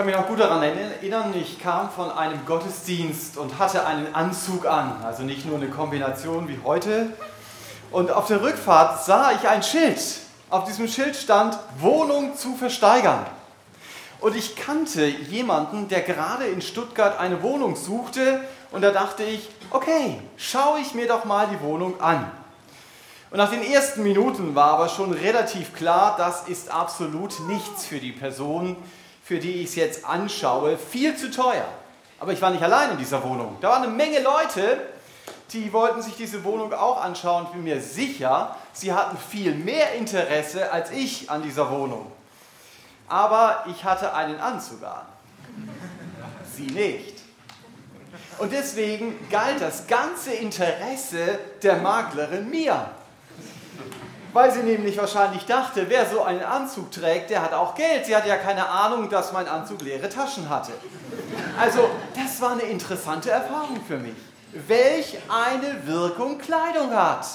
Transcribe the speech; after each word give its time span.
kann 0.00 0.06
mich 0.06 0.16
noch 0.16 0.28
gut 0.28 0.40
daran 0.40 0.62
erinnern, 0.62 1.34
ich 1.38 1.60
kam 1.60 1.90
von 1.90 2.10
einem 2.10 2.46
Gottesdienst 2.46 3.36
und 3.36 3.58
hatte 3.58 3.84
einen 3.84 4.14
Anzug 4.14 4.64
an, 4.64 4.94
also 5.04 5.24
nicht 5.24 5.44
nur 5.44 5.58
eine 5.58 5.68
Kombination 5.68 6.48
wie 6.48 6.58
heute. 6.64 7.12
Und 7.90 8.10
auf 8.10 8.26
der 8.26 8.40
Rückfahrt 8.40 9.04
sah 9.04 9.32
ich 9.32 9.46
ein 9.46 9.62
Schild. 9.62 10.00
Auf 10.48 10.64
diesem 10.64 10.88
Schild 10.88 11.16
stand 11.16 11.58
Wohnung 11.80 12.34
zu 12.34 12.56
versteigern. 12.56 13.26
Und 14.20 14.36
ich 14.36 14.56
kannte 14.56 15.04
jemanden, 15.04 15.88
der 15.88 16.00
gerade 16.00 16.46
in 16.46 16.62
Stuttgart 16.62 17.20
eine 17.20 17.42
Wohnung 17.42 17.76
suchte. 17.76 18.40
Und 18.70 18.80
da 18.80 18.92
dachte 18.92 19.22
ich, 19.22 19.50
okay, 19.70 20.18
schaue 20.38 20.80
ich 20.80 20.94
mir 20.94 21.08
doch 21.08 21.26
mal 21.26 21.46
die 21.46 21.60
Wohnung 21.60 22.00
an. 22.00 22.24
Und 23.30 23.36
nach 23.36 23.50
den 23.50 23.62
ersten 23.62 24.02
Minuten 24.02 24.54
war 24.54 24.70
aber 24.70 24.88
schon 24.88 25.12
relativ 25.12 25.74
klar, 25.74 26.14
das 26.16 26.48
ist 26.48 26.70
absolut 26.70 27.38
nichts 27.40 27.84
für 27.84 27.98
die 27.98 28.12
Person, 28.12 28.78
für 29.30 29.38
die 29.38 29.62
ich 29.62 29.70
es 29.70 29.74
jetzt 29.76 30.04
anschaue. 30.04 30.76
Viel 30.76 31.16
zu 31.16 31.30
teuer. 31.30 31.68
Aber 32.18 32.32
ich 32.32 32.42
war 32.42 32.50
nicht 32.50 32.62
allein 32.62 32.90
in 32.90 32.98
dieser 32.98 33.22
Wohnung. 33.22 33.56
Da 33.60 33.70
waren 33.70 33.84
eine 33.84 33.92
Menge 33.92 34.20
Leute, 34.20 34.80
die 35.52 35.72
wollten 35.72 36.02
sich 36.02 36.16
diese 36.16 36.42
Wohnung 36.44 36.72
auch 36.74 37.02
anschauen. 37.02 37.44
Ich 37.44 37.52
bin 37.52 37.64
mir 37.64 37.80
sicher, 37.80 38.56
sie 38.72 38.92
hatten 38.92 39.16
viel 39.16 39.54
mehr 39.54 39.94
Interesse 39.94 40.72
als 40.72 40.90
ich 40.90 41.30
an 41.30 41.42
dieser 41.42 41.70
Wohnung 41.70 42.10
aber 43.10 43.64
ich 43.66 43.84
hatte 43.84 44.14
einen 44.14 44.38
Anzug 44.38 44.82
an. 44.84 45.04
Sie 46.54 46.66
nicht. 46.66 47.20
Und 48.38 48.52
deswegen 48.52 49.28
galt 49.28 49.60
das 49.60 49.86
ganze 49.86 50.32
Interesse 50.32 51.38
der 51.62 51.76
Maklerin 51.76 52.48
mir. 52.48 52.88
Weil 54.32 54.52
sie 54.52 54.62
nämlich 54.62 54.96
wahrscheinlich 54.96 55.44
dachte, 55.44 55.86
wer 55.88 56.06
so 56.06 56.22
einen 56.22 56.42
Anzug 56.42 56.92
trägt, 56.92 57.30
der 57.30 57.42
hat 57.42 57.52
auch 57.52 57.74
Geld. 57.74 58.06
Sie 58.06 58.14
hatte 58.14 58.28
ja 58.28 58.36
keine 58.36 58.68
Ahnung, 58.68 59.10
dass 59.10 59.32
mein 59.32 59.48
Anzug 59.48 59.82
leere 59.82 60.08
Taschen 60.08 60.48
hatte. 60.48 60.72
Also, 61.58 61.90
das 62.14 62.40
war 62.40 62.52
eine 62.52 62.62
interessante 62.62 63.30
Erfahrung 63.30 63.80
für 63.86 63.96
mich. 63.96 64.14
Welch 64.52 65.18
eine 65.28 65.86
Wirkung 65.86 66.38
Kleidung 66.38 66.94
hat. 66.94 67.26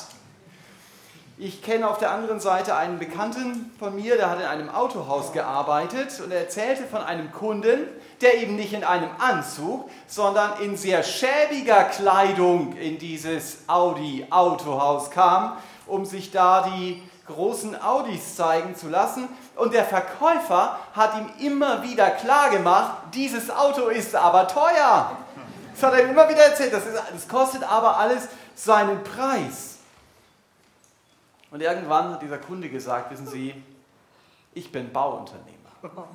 Ich 1.37 1.61
kenne 1.61 1.89
auf 1.89 1.97
der 1.97 2.11
anderen 2.11 2.39
Seite 2.39 2.75
einen 2.77 2.97
Bekannten 2.97 3.73
von 3.77 3.93
mir, 3.93 4.15
der 4.15 4.29
hat 4.29 4.39
in 4.39 4.45
einem 4.45 4.69
Autohaus 4.69 5.33
gearbeitet 5.33 6.17
und 6.23 6.31
er 6.31 6.39
erzählte 6.39 6.83
von 6.83 7.01
einem 7.01 7.29
Kunden, 7.33 7.89
der 8.25 8.41
eben 8.41 8.55
nicht 8.55 8.73
in 8.73 8.83
einem 8.83 9.11
Anzug, 9.19 9.87
sondern 10.07 10.59
in 10.59 10.75
sehr 10.75 11.03
schäbiger 11.03 11.83
Kleidung 11.83 12.75
in 12.75 12.97
dieses 12.97 13.59
Audi-Autohaus 13.67 15.11
kam, 15.11 15.57
um 15.85 16.05
sich 16.05 16.31
da 16.31 16.67
die 16.75 17.03
großen 17.27 17.79
Audis 17.79 18.35
zeigen 18.35 18.75
zu 18.75 18.89
lassen. 18.89 19.29
Und 19.55 19.75
der 19.75 19.85
Verkäufer 19.85 20.79
hat 20.93 21.13
ihm 21.19 21.45
immer 21.45 21.83
wieder 21.83 22.09
klargemacht, 22.09 23.13
dieses 23.13 23.51
Auto 23.51 23.89
ist 23.89 24.15
aber 24.15 24.47
teuer. 24.47 25.15
Das 25.73 25.83
hat 25.83 25.93
er 25.93 26.05
ihm 26.05 26.09
immer 26.09 26.27
wieder 26.27 26.45
erzählt, 26.45 26.73
das, 26.73 26.85
ist, 26.87 26.99
das 27.13 27.27
kostet 27.27 27.61
aber 27.61 27.97
alles 27.97 28.27
seinen 28.55 29.03
Preis. 29.03 29.77
Und 31.51 31.61
irgendwann 31.61 32.13
hat 32.13 32.23
dieser 32.23 32.39
Kunde 32.39 32.69
gesagt, 32.69 33.11
wissen 33.11 33.27
Sie, 33.27 33.53
ich 34.55 34.71
bin 34.71 34.91
Bauunternehmer. 34.91 35.53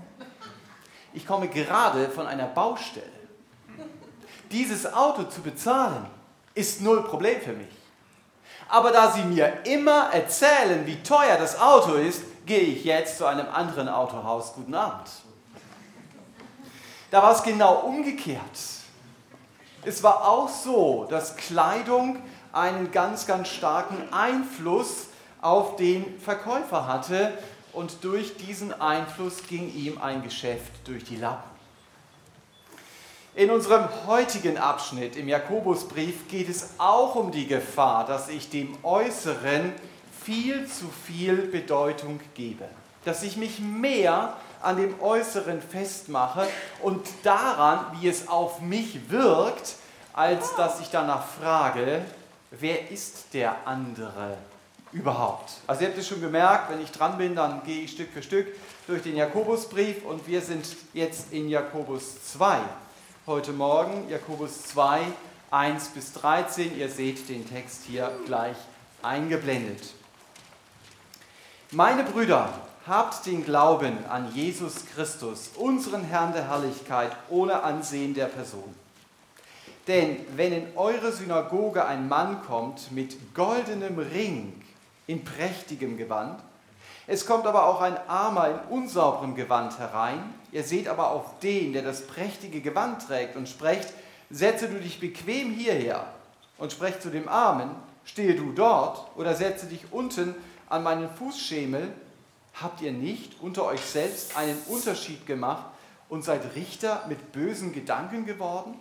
Ich 1.12 1.26
komme 1.26 1.48
gerade 1.48 2.08
von 2.08 2.26
einer 2.26 2.46
Baustelle. 2.46 3.06
Dieses 4.50 4.92
Auto 4.92 5.24
zu 5.24 5.42
bezahlen 5.42 6.06
ist 6.54 6.80
null 6.80 7.04
Problem 7.04 7.40
für 7.40 7.52
mich. 7.52 7.68
Aber 8.68 8.92
da 8.92 9.10
Sie 9.10 9.22
mir 9.22 9.64
immer 9.64 10.10
erzählen, 10.12 10.86
wie 10.86 11.02
teuer 11.02 11.36
das 11.36 11.58
Auto 11.58 11.94
ist, 11.94 12.22
gehe 12.46 12.60
ich 12.60 12.84
jetzt 12.84 13.18
zu 13.18 13.26
einem 13.26 13.48
anderen 13.48 13.88
Autohaus. 13.88 14.52
Guten 14.54 14.74
Abend. 14.74 15.08
Da 17.10 17.22
war 17.22 17.32
es 17.32 17.42
genau 17.42 17.80
umgekehrt. 17.80 18.40
Es 19.84 20.02
war 20.02 20.28
auch 20.28 20.48
so, 20.48 21.06
dass 21.10 21.36
Kleidung 21.36 22.22
einen 22.52 22.92
ganz, 22.92 23.26
ganz 23.26 23.48
starken 23.48 24.12
Einfluss 24.12 25.06
auf 25.40 25.76
den 25.76 26.20
Verkäufer 26.20 26.86
hatte 26.86 27.32
und 27.72 28.02
durch 28.02 28.36
diesen 28.36 28.78
Einfluss 28.80 29.46
ging 29.48 29.72
ihm 29.74 29.98
ein 30.00 30.22
Geschäft 30.22 30.72
durch 30.84 31.04
die 31.04 31.16
Lappen. 31.16 31.50
In 33.34 33.50
unserem 33.50 33.88
heutigen 34.06 34.58
Abschnitt 34.58 35.16
im 35.16 35.28
Jakobusbrief 35.28 36.28
geht 36.28 36.48
es 36.48 36.70
auch 36.78 37.14
um 37.14 37.30
die 37.30 37.46
Gefahr, 37.46 38.04
dass 38.04 38.28
ich 38.28 38.50
dem 38.50 38.76
Äußeren 38.82 39.72
viel 40.24 40.66
zu 40.66 40.86
viel 41.06 41.36
Bedeutung 41.36 42.20
gebe, 42.34 42.64
dass 43.04 43.22
ich 43.22 43.36
mich 43.36 43.60
mehr 43.60 44.36
an 44.60 44.76
dem 44.76 45.00
Äußeren 45.00 45.62
festmache 45.62 46.46
und 46.82 47.06
daran, 47.22 47.86
wie 48.00 48.08
es 48.08 48.28
auf 48.28 48.60
mich 48.60 49.10
wirkt, 49.10 49.76
als 50.12 50.54
dass 50.56 50.80
ich 50.80 50.90
danach 50.90 51.24
frage, 51.24 52.02
wer 52.50 52.90
ist 52.90 53.32
der 53.32 53.56
andere 53.64 54.36
überhaupt. 54.92 55.52
Also 55.66 55.82
ihr 55.82 55.88
habt 55.88 55.98
es 55.98 56.08
schon 56.08 56.20
gemerkt, 56.20 56.70
wenn 56.70 56.80
ich 56.80 56.90
dran 56.90 57.18
bin, 57.18 57.36
dann 57.36 57.62
gehe 57.64 57.82
ich 57.82 57.92
Stück 57.92 58.10
für 58.12 58.22
Stück 58.22 58.46
durch 58.86 59.02
den 59.02 59.16
Jakobusbrief 59.16 60.04
und 60.04 60.26
wir 60.26 60.40
sind 60.40 60.64
jetzt 60.92 61.32
in 61.32 61.48
Jakobus 61.48 62.24
2. 62.32 62.58
Heute 63.26 63.52
Morgen 63.52 64.08
Jakobus 64.08 64.62
2, 64.62 65.02
1 65.50 65.88
bis 65.88 66.12
13. 66.14 66.78
Ihr 66.78 66.88
seht 66.88 67.28
den 67.28 67.48
Text 67.48 67.84
hier 67.86 68.10
gleich 68.26 68.56
eingeblendet. 69.02 69.94
Meine 71.70 72.02
Brüder, 72.02 72.52
habt 72.86 73.26
den 73.26 73.44
Glauben 73.44 74.04
an 74.06 74.34
Jesus 74.34 74.86
Christus, 74.94 75.50
unseren 75.56 76.02
Herrn 76.02 76.32
der 76.32 76.48
Herrlichkeit, 76.48 77.12
ohne 77.28 77.62
Ansehen 77.62 78.14
der 78.14 78.26
Person. 78.26 78.74
Denn 79.86 80.18
wenn 80.36 80.52
in 80.52 80.66
eure 80.76 81.12
Synagoge 81.12 81.84
ein 81.84 82.08
Mann 82.08 82.42
kommt 82.42 82.90
mit 82.92 83.34
goldenem 83.34 83.98
Ring 83.98 84.59
in 85.10 85.24
prächtigem 85.24 85.96
Gewand. 85.96 86.40
Es 87.06 87.26
kommt 87.26 87.46
aber 87.46 87.66
auch 87.66 87.80
ein 87.80 87.98
Armer 88.08 88.48
in 88.48 88.58
unsauberem 88.70 89.34
Gewand 89.34 89.78
herein. 89.78 90.22
Ihr 90.52 90.62
seht 90.62 90.86
aber 90.86 91.10
auch 91.10 91.38
den, 91.40 91.72
der 91.72 91.82
das 91.82 92.06
prächtige 92.06 92.60
Gewand 92.60 93.06
trägt 93.06 93.34
und 93.34 93.48
sprecht, 93.48 93.92
setze 94.30 94.68
du 94.68 94.78
dich 94.78 95.00
bequem 95.00 95.52
hierher 95.52 96.06
und 96.58 96.72
sprecht 96.72 97.02
zu 97.02 97.10
dem 97.10 97.28
Armen, 97.28 97.70
stehe 98.04 98.36
du 98.36 98.52
dort 98.52 99.10
oder 99.16 99.34
setze 99.34 99.66
dich 99.66 99.92
unten 99.92 100.36
an 100.68 100.84
meinen 100.84 101.10
Fußschemel. 101.10 101.92
Habt 102.62 102.80
ihr 102.80 102.92
nicht 102.92 103.40
unter 103.40 103.64
euch 103.64 103.80
selbst 103.80 104.36
einen 104.36 104.58
Unterschied 104.68 105.26
gemacht 105.26 105.64
und 106.08 106.24
seid 106.24 106.54
Richter 106.54 107.04
mit 107.08 107.32
bösen 107.32 107.72
Gedanken 107.72 108.26
geworden? 108.26 108.76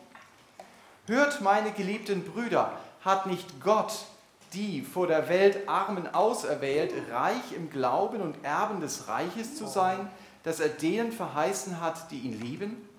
Hört, 1.08 1.42
meine 1.42 1.72
geliebten 1.72 2.24
Brüder, 2.24 2.74
hat 3.04 3.26
nicht 3.26 3.60
Gott 3.64 4.06
die 4.54 4.82
vor 4.82 5.08
der 5.08 5.30
Welt 5.30 5.68
Armen 5.68 6.14
auserwählt, 6.14 6.94
reich 7.12 7.54
im 7.56 7.70
Glauben 7.70 8.22
und 8.22 8.44
Erben 8.44 8.82
des 8.82 9.08
Reiches 9.08 9.56
zu 9.56 9.68
sein, 9.68 10.10
das 10.44 10.60
er 10.60 10.70
denen 10.70 11.12
verheißen 11.12 11.82
hat, 11.82 12.12
die 12.12 12.20
ihn 12.20 12.40
lieben? 12.40 12.90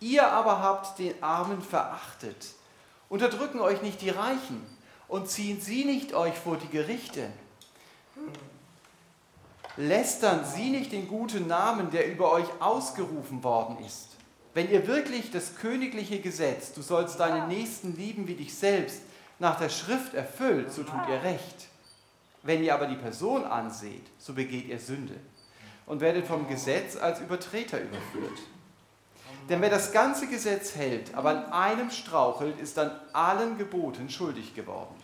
Ihr 0.00 0.28
aber 0.28 0.60
habt 0.60 0.98
den 0.98 1.22
Armen 1.22 1.62
verachtet. 1.62 2.48
Unterdrücken 3.08 3.60
euch 3.60 3.82
nicht 3.82 4.02
die 4.02 4.10
Reichen 4.10 4.64
und 5.08 5.28
ziehen 5.28 5.60
sie 5.60 5.84
nicht 5.84 6.12
euch 6.12 6.34
vor 6.34 6.56
die 6.56 6.68
Gerichte. 6.68 7.30
Lästern 9.76 10.44
sie 10.44 10.70
nicht 10.70 10.92
den 10.92 11.06
guten 11.06 11.46
Namen, 11.46 11.90
der 11.90 12.10
über 12.10 12.32
euch 12.32 12.46
ausgerufen 12.60 13.44
worden 13.44 13.78
ist. 13.84 14.08
Wenn 14.54 14.70
ihr 14.70 14.86
wirklich 14.86 15.30
das 15.30 15.56
königliche 15.56 16.20
Gesetz, 16.20 16.72
du 16.72 16.80
sollst 16.80 17.20
deinen 17.20 17.48
Nächsten 17.48 17.94
lieben 17.94 18.26
wie 18.26 18.34
dich 18.34 18.54
selbst, 18.54 19.02
nach 19.38 19.58
der 19.58 19.68
Schrift 19.68 20.14
erfüllt, 20.14 20.72
so 20.72 20.82
tut 20.82 21.08
ihr 21.08 21.22
recht. 21.22 21.68
Wenn 22.42 22.62
ihr 22.62 22.74
aber 22.74 22.86
die 22.86 22.96
Person 22.96 23.44
anseht, 23.44 24.06
so 24.18 24.32
begeht 24.32 24.68
ihr 24.68 24.78
Sünde 24.78 25.14
und 25.86 26.00
werdet 26.00 26.26
vom 26.26 26.48
Gesetz 26.48 26.96
als 26.96 27.20
Übertreter 27.20 27.80
überführt. 27.80 28.38
Denn 29.48 29.60
wer 29.60 29.70
das 29.70 29.92
ganze 29.92 30.26
Gesetz 30.26 30.74
hält, 30.74 31.14
aber 31.14 31.30
an 31.30 31.52
einem 31.52 31.90
strauchelt, 31.90 32.58
ist 32.58 32.78
an 32.78 32.90
allen 33.12 33.58
Geboten 33.58 34.10
schuldig 34.10 34.54
geworden. 34.54 34.94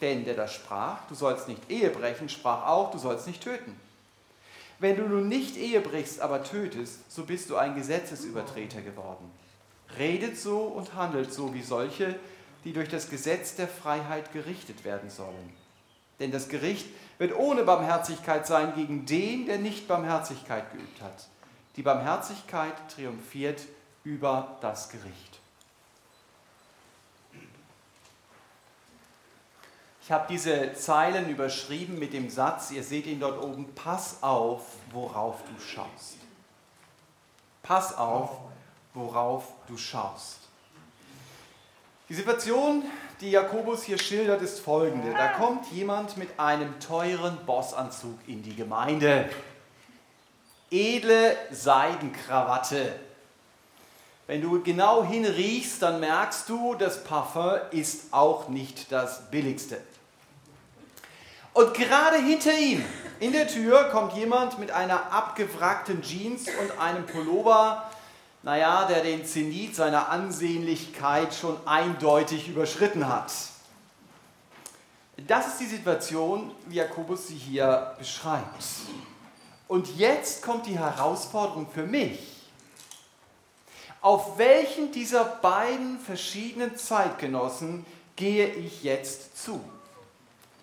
Denn 0.00 0.24
der 0.24 0.34
da 0.34 0.48
sprach, 0.48 1.06
du 1.08 1.14
sollst 1.14 1.48
nicht 1.48 1.70
Ehe 1.70 1.90
brechen, 1.90 2.28
sprach 2.28 2.66
auch, 2.66 2.90
du 2.90 2.98
sollst 2.98 3.26
nicht 3.26 3.42
töten. 3.42 3.78
Wenn 4.78 4.96
du 4.96 5.02
nun 5.02 5.28
nicht 5.28 5.56
Ehe 5.56 5.80
brichst, 5.80 6.20
aber 6.20 6.44
tötest, 6.44 7.10
so 7.10 7.24
bist 7.24 7.50
du 7.50 7.56
ein 7.56 7.74
Gesetzesübertreter 7.74 8.80
geworden. 8.80 9.30
Redet 9.98 10.38
so 10.38 10.60
und 10.60 10.94
handelt 10.94 11.32
so 11.32 11.52
wie 11.52 11.62
solche, 11.62 12.14
die 12.64 12.72
durch 12.72 12.88
das 12.88 13.10
Gesetz 13.10 13.54
der 13.54 13.68
Freiheit 13.68 14.32
gerichtet 14.32 14.84
werden 14.84 15.10
sollen. 15.10 15.52
Denn 16.20 16.32
das 16.32 16.48
Gericht 16.48 16.86
wird 17.18 17.36
ohne 17.36 17.64
Barmherzigkeit 17.64 18.46
sein 18.46 18.74
gegen 18.74 19.06
den, 19.06 19.46
der 19.46 19.58
nicht 19.58 19.88
Barmherzigkeit 19.88 20.72
geübt 20.72 21.00
hat. 21.00 21.28
Die 21.76 21.82
Barmherzigkeit 21.82 22.74
triumphiert 22.94 23.62
über 24.04 24.58
das 24.60 24.88
Gericht. 24.88 25.40
Ich 30.02 30.12
habe 30.12 30.24
diese 30.28 30.72
Zeilen 30.72 31.28
überschrieben 31.28 31.98
mit 31.98 32.14
dem 32.14 32.30
Satz, 32.30 32.70
ihr 32.70 32.82
seht 32.82 33.06
ihn 33.06 33.20
dort 33.20 33.42
oben, 33.44 33.74
pass 33.74 34.22
auf, 34.22 34.62
worauf 34.90 35.42
du 35.44 35.60
schaust. 35.60 36.16
Pass 37.62 37.94
auf, 37.94 38.30
worauf 38.94 39.52
du 39.66 39.76
schaust. 39.76 40.47
Die 42.08 42.14
Situation, 42.14 42.84
die 43.20 43.30
Jakobus 43.30 43.82
hier 43.82 43.98
schildert, 43.98 44.40
ist 44.40 44.60
folgende. 44.60 45.12
Da 45.12 45.28
kommt 45.28 45.70
jemand 45.72 46.16
mit 46.16 46.40
einem 46.40 46.80
teuren 46.80 47.36
Bossanzug 47.44 48.18
in 48.26 48.42
die 48.42 48.56
Gemeinde. 48.56 49.28
Edle 50.70 51.36
Seidenkrawatte. 51.50 52.98
Wenn 54.26 54.40
du 54.40 54.62
genau 54.62 55.04
hinriechst, 55.04 55.82
dann 55.82 56.00
merkst 56.00 56.48
du, 56.48 56.74
das 56.74 57.04
Parfum 57.04 57.58
ist 57.72 58.12
auch 58.12 58.48
nicht 58.48 58.90
das 58.90 59.30
billigste. 59.30 59.78
Und 61.52 61.74
gerade 61.74 62.18
hinter 62.18 62.56
ihm, 62.56 62.84
in 63.20 63.32
der 63.32 63.48
Tür, 63.48 63.84
kommt 63.90 64.14
jemand 64.14 64.58
mit 64.58 64.70
einer 64.70 65.12
abgewrackten 65.12 66.00
Jeans 66.02 66.46
und 66.48 66.78
einem 66.78 67.04
Pullover, 67.04 67.90
naja, 68.42 68.84
der 68.86 69.02
den 69.02 69.24
Zenit 69.24 69.74
seiner 69.74 70.08
Ansehnlichkeit 70.08 71.34
schon 71.34 71.56
eindeutig 71.66 72.48
überschritten 72.48 73.08
hat. 73.08 73.32
Das 75.26 75.48
ist 75.48 75.60
die 75.60 75.66
Situation, 75.66 76.52
wie 76.66 76.76
Jakobus 76.76 77.26
sie 77.28 77.36
hier 77.36 77.94
beschreibt. 77.98 78.64
Und 79.66 79.96
jetzt 79.96 80.42
kommt 80.42 80.66
die 80.66 80.78
Herausforderung 80.78 81.68
für 81.72 81.82
mich. 81.82 82.20
Auf 84.00 84.38
welchen 84.38 84.92
dieser 84.92 85.24
beiden 85.24 85.98
verschiedenen 85.98 86.76
Zeitgenossen 86.76 87.84
gehe 88.14 88.46
ich 88.46 88.84
jetzt 88.84 89.44
zu? 89.44 89.60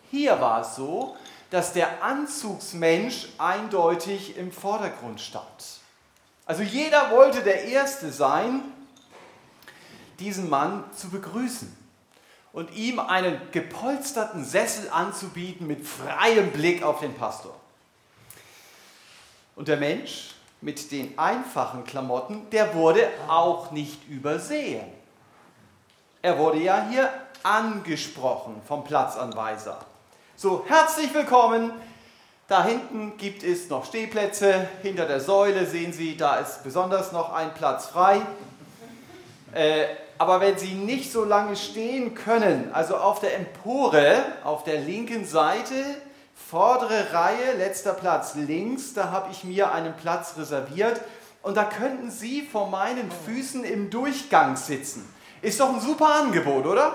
Hier 0.10 0.40
war 0.40 0.62
es 0.62 0.76
so, 0.76 1.18
dass 1.52 1.74
der 1.74 2.02
Anzugsmensch 2.02 3.28
eindeutig 3.38 4.38
im 4.38 4.54
Vordergrund 4.54 5.20
stand. 5.20 5.46
Also 6.46 6.62
jeder 6.62 7.12
wollte 7.12 7.42
der 7.42 7.66
Erste 7.66 8.12
sein, 8.12 8.62
diesen 10.20 10.50
Mann 10.50 10.84
zu 10.96 11.10
begrüßen 11.10 11.76
und 12.54 12.72
ihm 12.74 13.00
einen 13.00 13.40
gepolsterten 13.52 14.46
Sessel 14.46 14.90
anzubieten 14.90 15.68
mit 15.68 15.86
freiem 15.86 16.52
Blick 16.52 16.84
auf 16.84 17.00
den 17.00 17.16
Pastor. 17.16 17.56
Und 19.56 19.68
der 19.68 19.78
Mensch 19.78 20.36
mit 20.62 20.92
den 20.92 21.18
einfachen 21.18 21.84
Klamotten, 21.84 22.50
der 22.52 22.74
wurde 22.76 23.10
auch 23.28 23.72
nicht 23.72 24.08
übersehen. 24.08 24.86
Er 26.22 26.38
wurde 26.38 26.60
ja 26.60 26.88
hier 26.90 27.12
angesprochen 27.44 28.62
vom 28.68 28.84
Platzanweiser. 28.84 29.80
So, 30.36 30.66
herzlich 30.68 31.14
willkommen 31.14 31.72
da 32.48 32.64
hinten 32.64 33.18
gibt 33.18 33.44
es 33.44 33.70
noch 33.70 33.86
Stehplätze. 33.86 34.68
Hinter 34.84 35.08
der 35.08 35.20
Säule 35.20 35.66
sehen 35.66 35.94
Sie, 35.94 36.16
da 36.16 36.36
ist 36.36 36.64
besonders 36.64 37.12
noch 37.12 37.34
ein 37.34 37.54
Platz 37.54 37.88
frei. 37.88 38.22
Äh, 39.54 39.86
aber 40.18 40.42
wenn 40.42 40.58
Sie 40.58 40.74
nicht 40.74 41.12
so 41.12 41.24
lange 41.24 41.56
stehen 41.56 42.14
können, 42.14 42.70
also 42.72 42.98
auf 42.98 43.20
der 43.20 43.36
Empore, 43.36 44.24
auf 44.44 44.64
der 44.64 44.80
linken 44.80 45.26
Seite, 45.26 45.74
vordere 46.36 47.14
Reihe, 47.14 47.54
letzter 47.58 47.94
Platz 47.94 48.36
links, 48.36 48.94
da 48.94 49.10
habe 49.10 49.32
ich 49.32 49.44
mir 49.44 49.72
einen 49.72 49.96
Platz 49.96 50.36
reserviert. 50.38 51.02
Und 51.42 51.58
da 51.58 51.64
könnten 51.64 52.12
Sie 52.12 52.44
vor 52.44 52.70
meinen 52.70 53.10
Füßen 53.26 53.64
im 53.64 53.90
Durchgang 53.90 54.56
sitzen. 54.56 55.12
Ist 55.42 55.60
doch 55.60 55.74
ein 55.74 55.82
super 55.82 56.16
Angebot, 56.16 56.66
oder? 56.66 56.94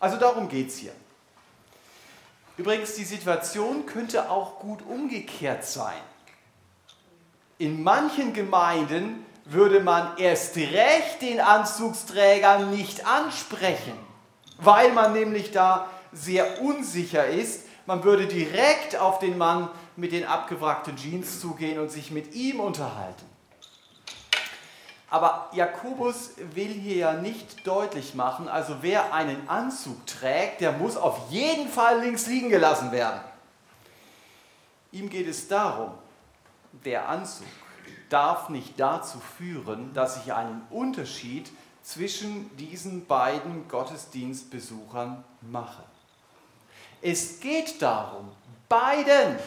Also 0.00 0.16
darum 0.16 0.48
geht 0.48 0.68
es 0.68 0.76
hier. 0.76 0.92
Übrigens, 2.56 2.94
die 2.94 3.04
Situation 3.04 3.86
könnte 3.86 4.30
auch 4.30 4.58
gut 4.58 4.82
umgekehrt 4.82 5.64
sein. 5.64 6.00
In 7.58 7.82
manchen 7.82 8.32
Gemeinden 8.32 9.24
würde 9.44 9.80
man 9.80 10.16
erst 10.18 10.56
recht 10.56 11.22
den 11.22 11.40
Anzugsträger 11.40 12.66
nicht 12.66 13.06
ansprechen, 13.06 13.94
weil 14.58 14.92
man 14.92 15.12
nämlich 15.12 15.50
da 15.50 15.88
sehr 16.12 16.60
unsicher 16.60 17.26
ist. 17.26 17.66
Man 17.86 18.04
würde 18.04 18.26
direkt 18.26 18.96
auf 18.96 19.18
den 19.18 19.38
Mann 19.38 19.68
mit 19.96 20.12
den 20.12 20.24
abgewrackten 20.24 20.96
Jeans 20.96 21.40
zugehen 21.40 21.78
und 21.78 21.90
sich 21.90 22.10
mit 22.10 22.34
ihm 22.34 22.60
unterhalten. 22.60 23.31
Aber 25.12 25.50
Jakobus 25.52 26.30
will 26.54 26.72
hier 26.72 26.96
ja 26.96 27.12
nicht 27.12 27.66
deutlich 27.66 28.14
machen, 28.14 28.48
also 28.48 28.76
wer 28.80 29.12
einen 29.12 29.46
Anzug 29.46 30.06
trägt, 30.06 30.62
der 30.62 30.72
muss 30.72 30.96
auf 30.96 31.30
jeden 31.30 31.68
Fall 31.68 32.00
links 32.00 32.28
liegen 32.28 32.48
gelassen 32.48 32.92
werden. 32.92 33.20
Ihm 34.90 35.10
geht 35.10 35.28
es 35.28 35.48
darum, 35.48 35.90
der 36.86 37.10
Anzug 37.10 37.46
darf 38.08 38.48
nicht 38.48 38.80
dazu 38.80 39.18
führen, 39.20 39.92
dass 39.92 40.16
ich 40.16 40.32
einen 40.32 40.66
Unterschied 40.70 41.52
zwischen 41.82 42.56
diesen 42.56 43.04
beiden 43.04 43.68
Gottesdienstbesuchern 43.68 45.22
mache. 45.42 45.82
Es 47.02 47.38
geht 47.38 47.82
darum, 47.82 48.32
beiden, 48.66 49.38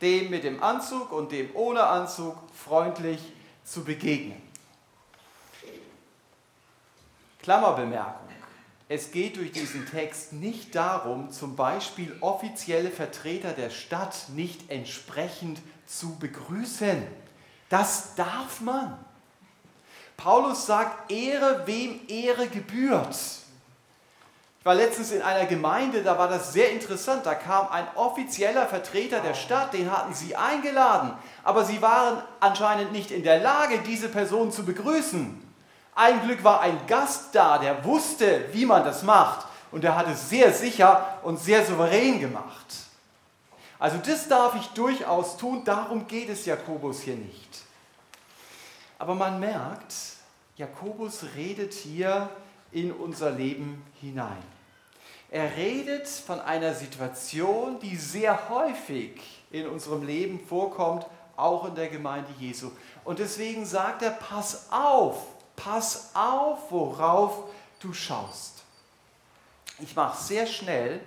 dem 0.00 0.30
mit 0.30 0.44
dem 0.44 0.62
Anzug 0.62 1.12
und 1.12 1.30
dem 1.30 1.54
ohne 1.54 1.82
Anzug, 1.82 2.36
freundlich 2.54 3.20
zu 3.62 3.84
begegnen. 3.84 4.45
Klammerbemerkung. 7.46 8.26
Es 8.88 9.12
geht 9.12 9.36
durch 9.36 9.52
diesen 9.52 9.88
Text 9.88 10.32
nicht 10.32 10.74
darum, 10.74 11.30
zum 11.30 11.54
Beispiel 11.54 12.16
offizielle 12.20 12.90
Vertreter 12.90 13.52
der 13.52 13.70
Stadt 13.70 14.30
nicht 14.34 14.68
entsprechend 14.68 15.60
zu 15.86 16.16
begrüßen. 16.18 17.06
Das 17.68 18.16
darf 18.16 18.60
man. 18.60 18.98
Paulus 20.16 20.66
sagt, 20.66 21.12
Ehre 21.12 21.62
wem 21.66 22.00
Ehre 22.08 22.48
gebührt. 22.48 23.14
Ich 24.58 24.64
war 24.64 24.74
letztens 24.74 25.12
in 25.12 25.22
einer 25.22 25.46
Gemeinde, 25.46 26.02
da 26.02 26.18
war 26.18 26.26
das 26.26 26.52
sehr 26.52 26.72
interessant. 26.72 27.26
Da 27.26 27.36
kam 27.36 27.68
ein 27.68 27.86
offizieller 27.94 28.66
Vertreter 28.66 29.20
der 29.20 29.34
Stadt, 29.34 29.72
den 29.72 29.92
hatten 29.92 30.14
sie 30.14 30.34
eingeladen, 30.34 31.12
aber 31.44 31.64
sie 31.64 31.80
waren 31.80 32.24
anscheinend 32.40 32.90
nicht 32.90 33.12
in 33.12 33.22
der 33.22 33.38
Lage, 33.38 33.78
diese 33.86 34.08
Person 34.08 34.50
zu 34.50 34.64
begrüßen. 34.64 35.45
Ein 35.98 36.20
Glück 36.20 36.44
war 36.44 36.60
ein 36.60 36.86
Gast 36.86 37.34
da, 37.34 37.56
der 37.56 37.82
wusste, 37.82 38.50
wie 38.52 38.66
man 38.66 38.84
das 38.84 39.02
macht. 39.02 39.46
Und 39.72 39.82
der 39.82 39.96
hat 39.96 40.06
es 40.08 40.28
sehr 40.28 40.52
sicher 40.52 41.18
und 41.22 41.40
sehr 41.40 41.64
souverän 41.64 42.20
gemacht. 42.20 42.66
Also 43.78 43.96
das 44.04 44.28
darf 44.28 44.54
ich 44.56 44.66
durchaus 44.68 45.38
tun, 45.38 45.64
darum 45.64 46.06
geht 46.06 46.28
es 46.28 46.44
Jakobus 46.44 47.00
hier 47.00 47.16
nicht. 47.16 47.62
Aber 48.98 49.14
man 49.14 49.40
merkt, 49.40 49.94
Jakobus 50.56 51.24
redet 51.34 51.72
hier 51.72 52.28
in 52.72 52.92
unser 52.92 53.30
Leben 53.30 53.82
hinein. 53.98 54.42
Er 55.30 55.56
redet 55.56 56.06
von 56.06 56.40
einer 56.40 56.74
Situation, 56.74 57.80
die 57.80 57.96
sehr 57.96 58.50
häufig 58.50 59.20
in 59.50 59.66
unserem 59.66 60.04
Leben 60.06 60.40
vorkommt, 60.46 61.06
auch 61.36 61.66
in 61.66 61.74
der 61.74 61.88
Gemeinde 61.88 62.30
Jesu. 62.38 62.70
Und 63.02 63.18
deswegen 63.18 63.64
sagt 63.64 64.02
er, 64.02 64.10
pass 64.10 64.66
auf, 64.70 65.35
pass 65.56 66.10
auf, 66.14 66.70
worauf 66.70 67.44
du 67.80 67.92
schaust. 67.92 68.62
Ich 69.78 69.94
mache 69.96 70.22
sehr 70.22 70.46
schnell 70.46 71.00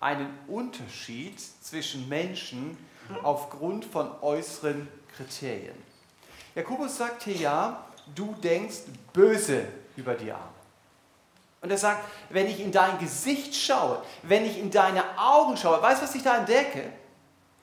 einen 0.00 0.38
Unterschied 0.46 1.40
zwischen 1.40 2.08
Menschen 2.08 2.76
aufgrund 3.22 3.84
von 3.84 4.10
äußeren 4.22 4.88
Kriterien. 5.16 5.76
Jakobus 6.54 6.96
sagt 6.96 7.24
hier 7.24 7.36
ja, 7.36 7.84
du 8.14 8.34
denkst 8.34 8.82
böse 9.12 9.66
über 9.96 10.14
die 10.14 10.30
Armen. 10.30 10.54
Und 11.60 11.70
er 11.70 11.78
sagt, 11.78 12.04
wenn 12.28 12.46
ich 12.46 12.60
in 12.60 12.70
dein 12.70 12.98
Gesicht 12.98 13.54
schaue, 13.54 14.02
wenn 14.22 14.44
ich 14.44 14.58
in 14.58 14.70
deine 14.70 15.02
Augen 15.18 15.56
schaue, 15.56 15.80
weißt 15.80 16.02
du, 16.02 16.06
was 16.06 16.14
ich 16.14 16.22
da 16.22 16.36
entdecke? 16.38 16.92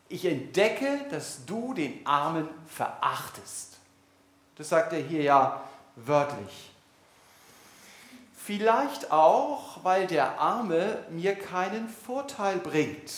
Ich 0.10 0.26
entdecke, 0.26 1.06
dass 1.12 1.46
du 1.46 1.74
den 1.74 2.06
Armen 2.06 2.50
verachtest. 2.66 3.78
Das 4.56 4.70
sagt 4.70 4.94
er 4.94 5.00
hier 5.00 5.22
ja 5.22 5.64
wörtlich. 6.06 6.72
Vielleicht 8.36 9.12
auch, 9.12 9.84
weil 9.84 10.08
der 10.08 10.40
Arme 10.40 11.06
mir 11.10 11.36
keinen 11.36 11.88
Vorteil 11.88 12.58
bringt. 12.58 13.12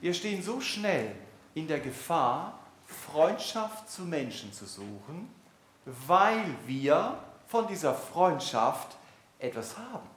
Wir 0.00 0.14
stehen 0.14 0.42
so 0.42 0.60
schnell 0.60 1.14
in 1.54 1.68
der 1.68 1.80
Gefahr, 1.80 2.58
Freundschaft 2.86 3.90
zu 3.90 4.02
Menschen 4.02 4.52
zu 4.52 4.66
suchen, 4.66 5.32
weil 5.84 6.44
wir 6.66 7.18
von 7.46 7.66
dieser 7.66 7.94
Freundschaft 7.94 8.96
etwas 9.38 9.76
haben. 9.76 10.08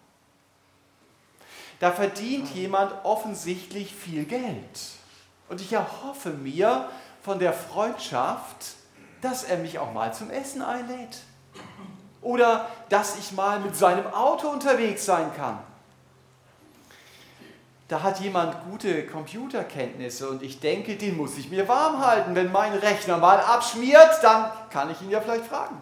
Da 1.80 1.92
verdient 1.92 2.50
jemand 2.56 2.94
offensichtlich 3.04 3.94
viel 3.94 4.26
Geld. 4.26 4.80
Und 5.50 5.62
ich 5.62 5.74
erhoffe 5.74 6.30
mir 6.32 6.90
von 7.22 7.40
der 7.40 7.54
Freundschaft, 7.54 8.77
dass 9.22 9.44
er 9.44 9.58
mich 9.58 9.80
auch 9.80 9.94
mal 9.94 10.14
zum 10.14 10.30
Essen 10.30 10.62
einlädt. 10.62 11.20
Oder 12.22 12.70
dass 12.90 13.18
ich 13.18 13.32
mal 13.32 13.60
mit 13.60 13.76
seinem 13.76 14.08
Auto 14.08 14.50
unterwegs 14.50 15.06
sein 15.06 15.32
kann. 15.36 15.60
da 17.88 18.04
hat 18.04 18.20
jemand 18.20 18.70
gute 18.70 19.08
Computerkenntnisse 19.08 20.30
und 20.30 20.44
ich 20.44 20.60
denke, 20.60 20.98
den 20.98 21.16
muss 21.16 21.38
ich 21.38 21.50
mir 21.50 21.70
warm 21.70 22.06
halten. 22.06 22.36
Wenn 22.36 22.52
mein 22.52 22.74
Rechner 22.74 23.18
mal 23.18 23.40
abschmiert, 23.40 24.22
dann 24.22 24.52
kann 24.70 24.92
ich 24.92 25.02
ihn 25.02 25.10
ja 25.10 25.22
vielleicht 25.22 25.46
fragen. 25.46 25.82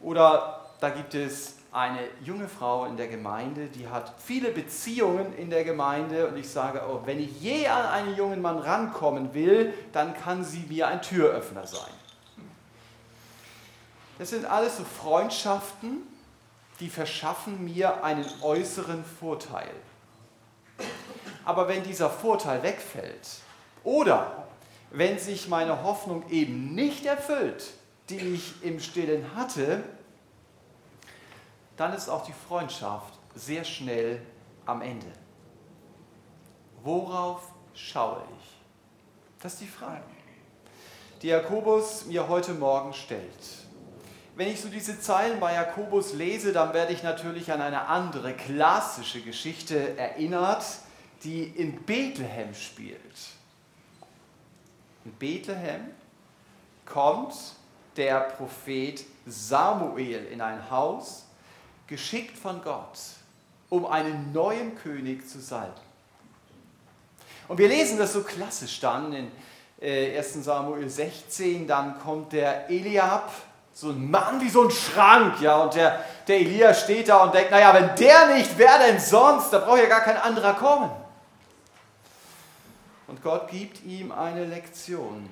Oder 0.00 0.60
da 0.80 0.90
gibt 0.90 1.14
es 1.14 1.53
eine 1.74 1.98
junge 2.22 2.46
Frau 2.46 2.84
in 2.84 2.96
der 2.96 3.08
Gemeinde, 3.08 3.66
die 3.66 3.88
hat 3.88 4.14
viele 4.24 4.52
Beziehungen 4.52 5.36
in 5.36 5.50
der 5.50 5.64
Gemeinde 5.64 6.28
und 6.28 6.36
ich 6.36 6.48
sage, 6.48 6.80
oh, 6.88 7.00
wenn 7.04 7.18
ich 7.18 7.40
je 7.40 7.66
an 7.66 7.86
einen 7.86 8.16
jungen 8.16 8.40
Mann 8.40 8.58
rankommen 8.58 9.34
will, 9.34 9.74
dann 9.92 10.14
kann 10.14 10.44
sie 10.44 10.64
mir 10.68 10.86
ein 10.86 11.02
Türöffner 11.02 11.66
sein. 11.66 11.90
Das 14.20 14.30
sind 14.30 14.44
alles 14.44 14.76
so 14.76 14.84
Freundschaften, 14.84 16.02
die 16.78 16.88
verschaffen 16.88 17.64
mir 17.64 18.04
einen 18.04 18.26
äußeren 18.42 19.04
Vorteil. 19.04 19.70
Aber 21.44 21.66
wenn 21.66 21.82
dieser 21.82 22.08
Vorteil 22.08 22.62
wegfällt 22.62 23.40
oder 23.82 24.46
wenn 24.92 25.18
sich 25.18 25.48
meine 25.48 25.82
Hoffnung 25.82 26.22
eben 26.30 26.76
nicht 26.76 27.04
erfüllt, 27.04 27.72
die 28.10 28.18
ich 28.18 28.62
im 28.62 28.78
Stillen 28.78 29.34
hatte, 29.34 29.82
dann 31.76 31.92
ist 31.92 32.08
auch 32.08 32.24
die 32.24 32.32
Freundschaft 32.32 33.14
sehr 33.34 33.64
schnell 33.64 34.20
am 34.66 34.82
Ende. 34.82 35.06
Worauf 36.82 37.50
schaue 37.74 38.22
ich? 38.38 38.50
Das 39.42 39.54
ist 39.54 39.62
die 39.62 39.66
Frage, 39.66 40.02
die 41.22 41.28
Jakobus 41.28 42.06
mir 42.06 42.28
heute 42.28 42.52
Morgen 42.54 42.92
stellt. 42.92 43.64
Wenn 44.36 44.48
ich 44.48 44.60
so 44.60 44.68
diese 44.68 45.00
Zeilen 45.00 45.38
bei 45.38 45.54
Jakobus 45.54 46.12
lese, 46.12 46.52
dann 46.52 46.74
werde 46.74 46.92
ich 46.92 47.02
natürlich 47.02 47.52
an 47.52 47.60
eine 47.60 47.86
andere 47.86 48.34
klassische 48.34 49.20
Geschichte 49.20 49.96
erinnert, 49.96 50.64
die 51.22 51.44
in 51.44 51.82
Bethlehem 51.84 52.52
spielt. 52.54 53.00
In 55.04 55.12
Bethlehem 55.12 55.90
kommt 56.84 57.34
der 57.96 58.20
Prophet 58.20 59.04
Samuel 59.26 60.26
in 60.26 60.40
ein 60.40 60.70
Haus, 60.70 61.26
geschickt 61.86 62.38
von 62.38 62.62
Gott, 62.62 62.98
um 63.68 63.86
einen 63.86 64.32
neuen 64.32 64.76
König 64.76 65.28
zu 65.28 65.40
salben. 65.40 65.72
Und 67.48 67.58
wir 67.58 67.68
lesen 67.68 67.98
das 67.98 68.12
so 68.12 68.22
klassisch 68.22 68.80
dann 68.80 69.12
in 69.12 69.30
1 69.80 70.36
äh, 70.36 70.42
Samuel 70.42 70.88
16, 70.88 71.66
dann 71.66 72.00
kommt 72.00 72.32
der 72.32 72.70
Eliab, 72.70 73.30
so 73.74 73.90
ein 73.90 74.10
Mann 74.10 74.40
wie 74.40 74.48
so 74.48 74.62
ein 74.62 74.70
Schrank, 74.70 75.40
ja, 75.40 75.56
und 75.56 75.74
der, 75.74 76.04
der 76.28 76.36
Elia 76.36 76.72
steht 76.72 77.08
da 77.08 77.24
und 77.24 77.34
denkt, 77.34 77.50
naja, 77.50 77.74
wenn 77.74 77.94
der 77.96 78.34
nicht, 78.34 78.56
wer 78.56 78.78
denn 78.78 79.00
sonst? 79.00 79.52
Da 79.52 79.58
braucht 79.58 79.80
ja 79.80 79.86
gar 79.86 80.02
kein 80.02 80.16
anderer 80.16 80.54
kommen. 80.54 80.90
Und 83.08 83.22
Gott 83.22 83.48
gibt 83.48 83.84
ihm 83.84 84.12
eine 84.12 84.44
Lektion. 84.44 85.28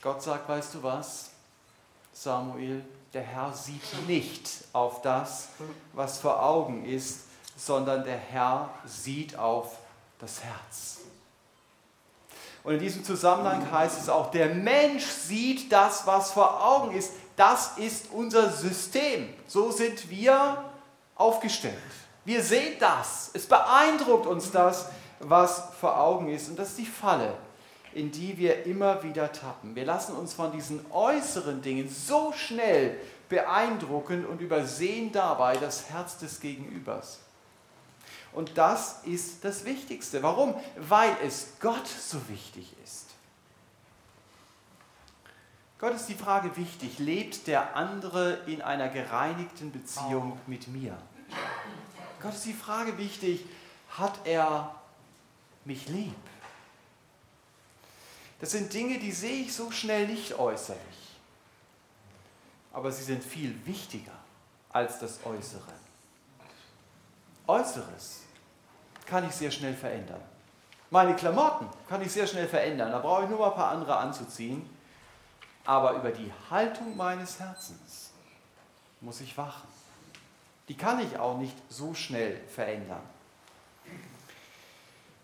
Gott 0.00 0.22
sagt, 0.22 0.48
weißt 0.48 0.74
du 0.74 0.82
was, 0.82 1.30
Samuel, 2.12 2.84
der 3.16 3.24
Herr 3.24 3.50
sieht 3.54 4.06
nicht 4.06 4.50
auf 4.74 5.00
das, 5.00 5.48
was 5.94 6.18
vor 6.18 6.42
Augen 6.42 6.84
ist, 6.84 7.20
sondern 7.56 8.04
der 8.04 8.18
Herr 8.18 8.68
sieht 8.84 9.38
auf 9.38 9.78
das 10.18 10.44
Herz. 10.44 10.98
Und 12.62 12.74
in 12.74 12.80
diesem 12.80 13.02
Zusammenhang 13.04 13.70
heißt 13.72 13.98
es 13.98 14.10
auch, 14.10 14.30
der 14.30 14.54
Mensch 14.54 15.06
sieht 15.06 15.72
das, 15.72 16.06
was 16.06 16.32
vor 16.32 16.62
Augen 16.62 16.94
ist. 16.94 17.12
Das 17.36 17.78
ist 17.78 18.10
unser 18.12 18.50
System. 18.50 19.32
So 19.46 19.70
sind 19.70 20.10
wir 20.10 20.62
aufgestellt. 21.14 21.74
Wir 22.26 22.42
sehen 22.42 22.76
das. 22.78 23.30
Es 23.32 23.46
beeindruckt 23.46 24.26
uns 24.26 24.50
das, 24.50 24.90
was 25.20 25.62
vor 25.80 25.98
Augen 25.98 26.28
ist. 26.28 26.50
Und 26.50 26.58
das 26.58 26.68
ist 26.68 26.78
die 26.78 26.84
Falle, 26.84 27.32
in 27.96 28.12
die 28.12 28.36
wir 28.36 28.66
immer 28.66 29.02
wieder 29.02 29.32
tappen. 29.32 29.74
Wir 29.74 29.86
lassen 29.86 30.14
uns 30.14 30.34
von 30.34 30.52
diesen 30.52 30.84
äußeren 30.92 31.62
Dingen 31.62 31.88
so 31.88 32.30
schnell 32.32 33.00
beeindrucken 33.30 34.26
und 34.26 34.42
übersehen 34.42 35.12
dabei 35.12 35.56
das 35.56 35.88
Herz 35.88 36.18
des 36.18 36.40
Gegenübers. 36.40 37.20
Und 38.34 38.58
das 38.58 39.02
ist 39.04 39.42
das 39.46 39.64
Wichtigste. 39.64 40.22
Warum? 40.22 40.54
Weil 40.76 41.16
es 41.24 41.54
Gott 41.58 41.86
so 41.86 42.28
wichtig 42.28 42.74
ist. 42.84 43.06
Gott 45.78 45.94
ist 45.94 46.10
die 46.10 46.14
Frage 46.14 46.54
wichtig, 46.54 46.98
lebt 46.98 47.46
der 47.46 47.76
andere 47.76 48.40
in 48.46 48.60
einer 48.60 48.90
gereinigten 48.90 49.72
Beziehung 49.72 50.38
mit 50.46 50.68
mir? 50.68 50.98
Gott 52.20 52.34
ist 52.34 52.44
die 52.44 52.52
Frage 52.52 52.98
wichtig, 52.98 53.46
hat 53.88 54.20
er 54.24 54.74
mich 55.64 55.88
lieb. 55.88 56.14
Das 58.40 58.50
sind 58.50 58.72
Dinge, 58.72 58.98
die 58.98 59.12
sehe 59.12 59.42
ich 59.42 59.54
so 59.54 59.70
schnell 59.70 60.06
nicht 60.06 60.38
äußerlich. 60.38 60.80
Aber 62.72 62.92
sie 62.92 63.04
sind 63.04 63.24
viel 63.24 63.58
wichtiger 63.64 64.12
als 64.70 64.98
das 64.98 65.24
Äußere. 65.24 65.72
Äußeres 67.46 68.22
kann 69.06 69.26
ich 69.26 69.32
sehr 69.32 69.50
schnell 69.50 69.74
verändern. 69.74 70.20
Meine 70.90 71.16
Klamotten 71.16 71.68
kann 71.88 72.02
ich 72.02 72.12
sehr 72.12 72.26
schnell 72.26 72.46
verändern. 72.46 72.92
Da 72.92 72.98
brauche 72.98 73.24
ich 73.24 73.30
nur 73.30 73.38
mal 73.38 73.50
ein 73.50 73.56
paar 73.56 73.70
andere 73.70 73.96
anzuziehen. 73.96 74.68
Aber 75.64 75.94
über 75.94 76.10
die 76.10 76.30
Haltung 76.50 76.96
meines 76.96 77.40
Herzens 77.40 78.10
muss 79.00 79.20
ich 79.20 79.36
wachen. 79.36 79.68
Die 80.68 80.76
kann 80.76 81.00
ich 81.00 81.18
auch 81.18 81.38
nicht 81.38 81.56
so 81.68 81.94
schnell 81.94 82.40
verändern. 82.48 83.02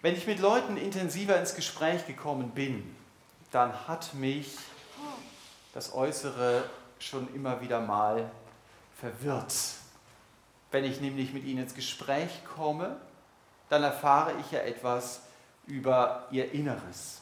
Wenn 0.01 0.17
ich 0.17 0.27
mit 0.27 0.41
Leuten 0.41 0.77
intensiver 0.77 1.39
ins 1.39 1.55
Gespräch 1.55 2.07
gekommen 2.07 2.51
bin, 2.51 2.97
dann 3.53 3.87
hat 3.87 4.15
mich 4.15 4.57
das 5.75 5.95
Äußere 5.95 6.65
schon 6.99 7.33
immer 7.35 7.61
wieder 7.61 7.81
mal 7.81 8.31
verwirrt. 8.99 9.55
Wenn 10.71 10.85
ich 10.85 11.01
nämlich 11.01 11.33
mit 11.33 11.45
ihnen 11.45 11.63
ins 11.65 11.75
Gespräch 11.75 12.31
komme, 12.57 12.97
dann 13.69 13.83
erfahre 13.83 14.33
ich 14.41 14.51
ja 14.51 14.61
etwas 14.61 15.23
über 15.67 16.27
ihr 16.31 16.53
Inneres. 16.53 17.21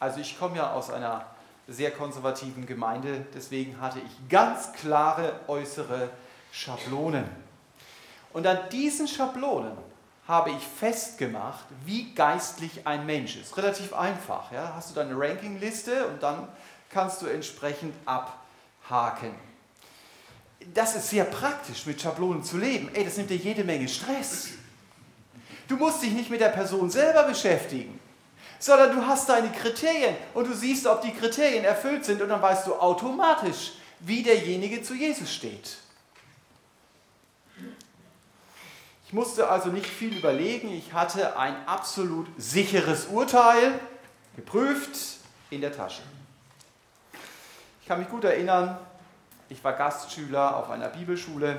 Also 0.00 0.20
ich 0.20 0.38
komme 0.38 0.56
ja 0.56 0.72
aus 0.72 0.90
einer 0.90 1.26
sehr 1.66 1.90
konservativen 1.90 2.66
Gemeinde, 2.66 3.26
deswegen 3.34 3.80
hatte 3.80 3.98
ich 3.98 4.28
ganz 4.28 4.72
klare 4.72 5.40
äußere 5.48 6.10
Schablonen. 6.52 7.24
Und 8.32 8.46
an 8.46 8.68
diesen 8.70 9.08
Schablonen 9.08 9.76
habe 10.26 10.50
ich 10.50 10.62
festgemacht, 10.62 11.64
wie 11.84 12.14
geistlich 12.14 12.86
ein 12.86 13.04
Mensch 13.04 13.36
ist. 13.36 13.56
Relativ 13.56 13.92
einfach. 13.92 14.50
Ja? 14.52 14.72
Hast 14.74 14.90
du 14.90 14.94
deine 14.94 15.18
Rankingliste 15.18 16.06
und 16.06 16.22
dann 16.22 16.48
kannst 16.90 17.20
du 17.20 17.26
entsprechend 17.26 17.94
abhaken. 18.06 19.34
Das 20.72 20.96
ist 20.96 21.10
sehr 21.10 21.24
praktisch, 21.24 21.84
mit 21.84 22.00
Schablonen 22.00 22.42
zu 22.42 22.56
leben. 22.56 22.88
Ey, 22.94 23.04
das 23.04 23.18
nimmt 23.18 23.28
dir 23.28 23.36
jede 23.36 23.64
Menge 23.64 23.86
Stress. 23.86 24.50
Du 25.68 25.76
musst 25.76 26.02
dich 26.02 26.12
nicht 26.12 26.30
mit 26.30 26.40
der 26.40 26.48
Person 26.48 26.90
selber 26.90 27.24
beschäftigen, 27.24 27.98
sondern 28.58 28.94
du 28.96 29.06
hast 29.06 29.28
deine 29.28 29.50
Kriterien 29.50 30.16
und 30.32 30.46
du 30.46 30.54
siehst, 30.54 30.86
ob 30.86 31.02
die 31.02 31.12
Kriterien 31.12 31.64
erfüllt 31.64 32.04
sind 32.04 32.22
und 32.22 32.28
dann 32.30 32.40
weißt 32.40 32.66
du 32.66 32.74
automatisch, 32.74 33.72
wie 34.00 34.22
derjenige 34.22 34.82
zu 34.82 34.94
Jesus 34.94 35.32
steht. 35.32 35.78
Musste 39.12 39.48
also 39.48 39.68
nicht 39.68 39.86
viel 39.86 40.16
überlegen. 40.16 40.70
Ich 40.70 40.92
hatte 40.92 41.38
ein 41.38 41.54
absolut 41.66 42.26
sicheres 42.38 43.06
Urteil, 43.06 43.78
geprüft, 44.36 45.18
in 45.50 45.60
der 45.60 45.74
Tasche. 45.74 46.02
Ich 47.80 47.88
kann 47.88 47.98
mich 47.98 48.08
gut 48.08 48.24
erinnern, 48.24 48.78
ich 49.48 49.62
war 49.62 49.74
Gastschüler 49.74 50.56
auf 50.56 50.70
einer 50.70 50.88
Bibelschule. 50.88 51.58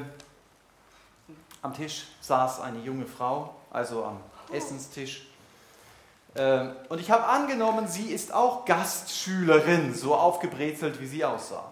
Am 1.61 1.73
Tisch 1.73 2.07
saß 2.21 2.61
eine 2.61 2.79
junge 2.79 3.05
Frau, 3.05 3.55
also 3.71 4.03
am 4.03 4.19
Essenstisch. 4.51 5.27
Ähm, 6.35 6.73
und 6.89 6.99
ich 6.99 7.09
habe 7.11 7.25
angenommen, 7.25 7.87
sie 7.87 8.11
ist 8.11 8.33
auch 8.33 8.65
Gastschülerin, 8.65 9.93
so 9.93 10.15
aufgebrezelt, 10.15 10.99
wie 10.99 11.07
sie 11.07 11.23
aussah. 11.23 11.71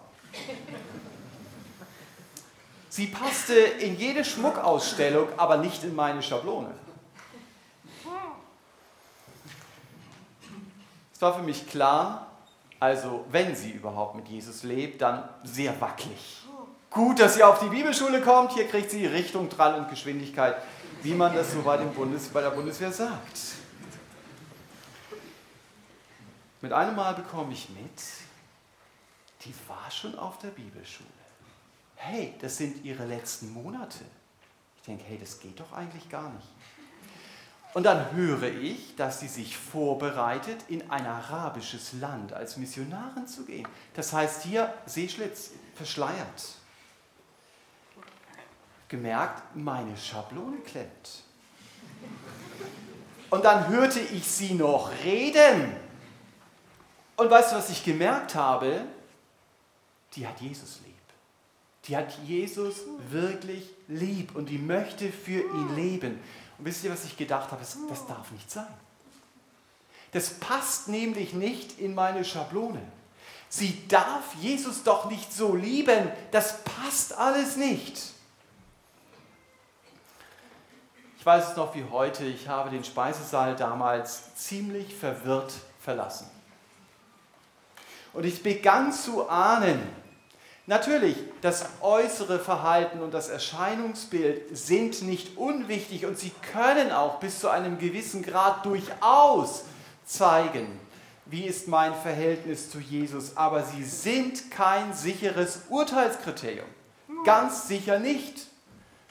Sie 2.94 3.08
passte 3.08 3.54
in 3.54 3.98
jede 3.98 4.24
Schmuckausstellung, 4.24 5.26
aber 5.36 5.56
nicht 5.56 5.82
in 5.82 5.96
meine 5.96 6.22
Schablone. 6.22 6.72
Es 11.12 11.20
war 11.20 11.34
für 11.34 11.42
mich 11.42 11.66
klar, 11.66 12.28
also 12.78 13.24
wenn 13.32 13.56
sie 13.56 13.72
überhaupt 13.72 14.14
mit 14.14 14.28
Jesus 14.28 14.62
lebt, 14.62 15.02
dann 15.02 15.28
sehr 15.42 15.80
wackelig. 15.80 16.44
Gut, 16.88 17.18
dass 17.18 17.34
sie 17.34 17.42
auf 17.42 17.58
die 17.58 17.68
Bibelschule 17.68 18.20
kommt, 18.20 18.52
hier 18.52 18.68
kriegt 18.68 18.92
sie 18.92 19.06
Richtung, 19.06 19.50
Trall 19.50 19.74
und 19.74 19.90
Geschwindigkeit, 19.90 20.62
wie 21.02 21.14
man 21.14 21.34
das 21.34 21.50
so 21.50 21.62
bei, 21.62 21.76
Bundes, 21.78 22.28
bei 22.28 22.42
der 22.42 22.50
Bundeswehr 22.50 22.92
sagt. 22.92 23.40
Mit 26.60 26.72
einem 26.72 26.94
Mal 26.94 27.14
bekomme 27.14 27.54
ich 27.54 27.68
mit, 27.70 28.00
die 29.44 29.54
war 29.66 29.90
schon 29.90 30.16
auf 30.16 30.38
der 30.38 30.50
Bibelschule 30.50 31.13
hey, 31.96 32.34
das 32.40 32.56
sind 32.56 32.84
ihre 32.84 33.04
letzten 33.04 33.52
Monate. 33.52 34.04
Ich 34.76 34.82
denke, 34.82 35.04
hey, 35.04 35.18
das 35.18 35.40
geht 35.40 35.58
doch 35.58 35.72
eigentlich 35.72 36.08
gar 36.08 36.30
nicht. 36.30 36.48
Und 37.74 37.82
dann 37.82 38.12
höre 38.12 38.44
ich, 38.44 38.94
dass 38.94 39.18
sie 39.18 39.26
sich 39.26 39.56
vorbereitet, 39.56 40.58
in 40.68 40.88
ein 40.90 41.06
arabisches 41.06 41.94
Land 41.94 42.32
als 42.32 42.56
Missionarin 42.56 43.26
zu 43.26 43.44
gehen. 43.44 43.66
Das 43.94 44.12
heißt 44.12 44.44
hier 44.44 44.72
Seeschlitz 44.86 45.50
verschleiert. 45.74 46.54
Gemerkt, 48.88 49.56
meine 49.56 49.96
Schablone 49.96 50.58
klemmt. 50.58 51.24
Und 53.30 53.44
dann 53.44 53.66
hörte 53.66 53.98
ich 53.98 54.24
sie 54.24 54.54
noch 54.54 54.92
reden. 55.02 55.74
Und 57.16 57.28
weißt 57.28 57.52
du, 57.52 57.56
was 57.56 57.70
ich 57.70 57.84
gemerkt 57.84 58.36
habe? 58.36 58.84
Die 60.14 60.24
hat 60.24 60.40
Jesus 60.40 60.78
lieb. 60.83 60.83
Die 61.86 61.96
hat 61.96 62.18
Jesus 62.24 62.76
wirklich 63.10 63.68
lieb 63.88 64.34
und 64.34 64.46
die 64.48 64.58
möchte 64.58 65.10
für 65.12 65.40
ihn 65.40 65.74
leben. 65.74 66.18
Und 66.58 66.64
wisst 66.64 66.84
ihr, 66.84 66.90
was 66.90 67.04
ich 67.04 67.16
gedacht 67.16 67.50
habe? 67.50 67.60
Das, 67.60 67.76
das 67.88 68.06
darf 68.06 68.30
nicht 68.30 68.50
sein. 68.50 68.72
Das 70.12 70.30
passt 70.30 70.88
nämlich 70.88 71.34
nicht 71.34 71.78
in 71.78 71.94
meine 71.94 72.24
Schablone. 72.24 72.80
Sie 73.48 73.86
darf 73.88 74.34
Jesus 74.40 74.82
doch 74.82 75.10
nicht 75.10 75.32
so 75.32 75.54
lieben. 75.54 76.10
Das 76.30 76.62
passt 76.64 77.16
alles 77.18 77.56
nicht. 77.56 78.00
Ich 81.18 81.26
weiß 81.26 81.50
es 81.50 81.56
noch 81.56 81.74
wie 81.74 81.84
heute, 81.90 82.24
ich 82.24 82.48
habe 82.48 82.68
den 82.68 82.84
Speisesaal 82.84 83.56
damals 83.56 84.34
ziemlich 84.34 84.94
verwirrt 84.94 85.54
verlassen. 85.80 86.28
Und 88.12 88.24
ich 88.24 88.42
begann 88.42 88.92
zu 88.92 89.28
ahnen, 89.28 89.80
Natürlich, 90.66 91.16
das 91.42 91.66
äußere 91.82 92.38
Verhalten 92.38 93.02
und 93.02 93.12
das 93.12 93.28
Erscheinungsbild 93.28 94.56
sind 94.56 95.02
nicht 95.02 95.36
unwichtig 95.36 96.06
und 96.06 96.18
sie 96.18 96.32
können 96.52 96.90
auch 96.90 97.20
bis 97.20 97.40
zu 97.40 97.50
einem 97.50 97.78
gewissen 97.78 98.22
Grad 98.22 98.64
durchaus 98.64 99.64
zeigen, 100.06 100.80
wie 101.26 101.44
ist 101.44 101.68
mein 101.68 101.94
Verhältnis 101.94 102.70
zu 102.70 102.78
Jesus, 102.78 103.36
aber 103.36 103.62
sie 103.62 103.84
sind 103.84 104.50
kein 104.50 104.94
sicheres 104.94 105.62
Urteilskriterium. 105.68 106.68
Ganz 107.26 107.68
sicher 107.68 107.98
nicht. 107.98 108.46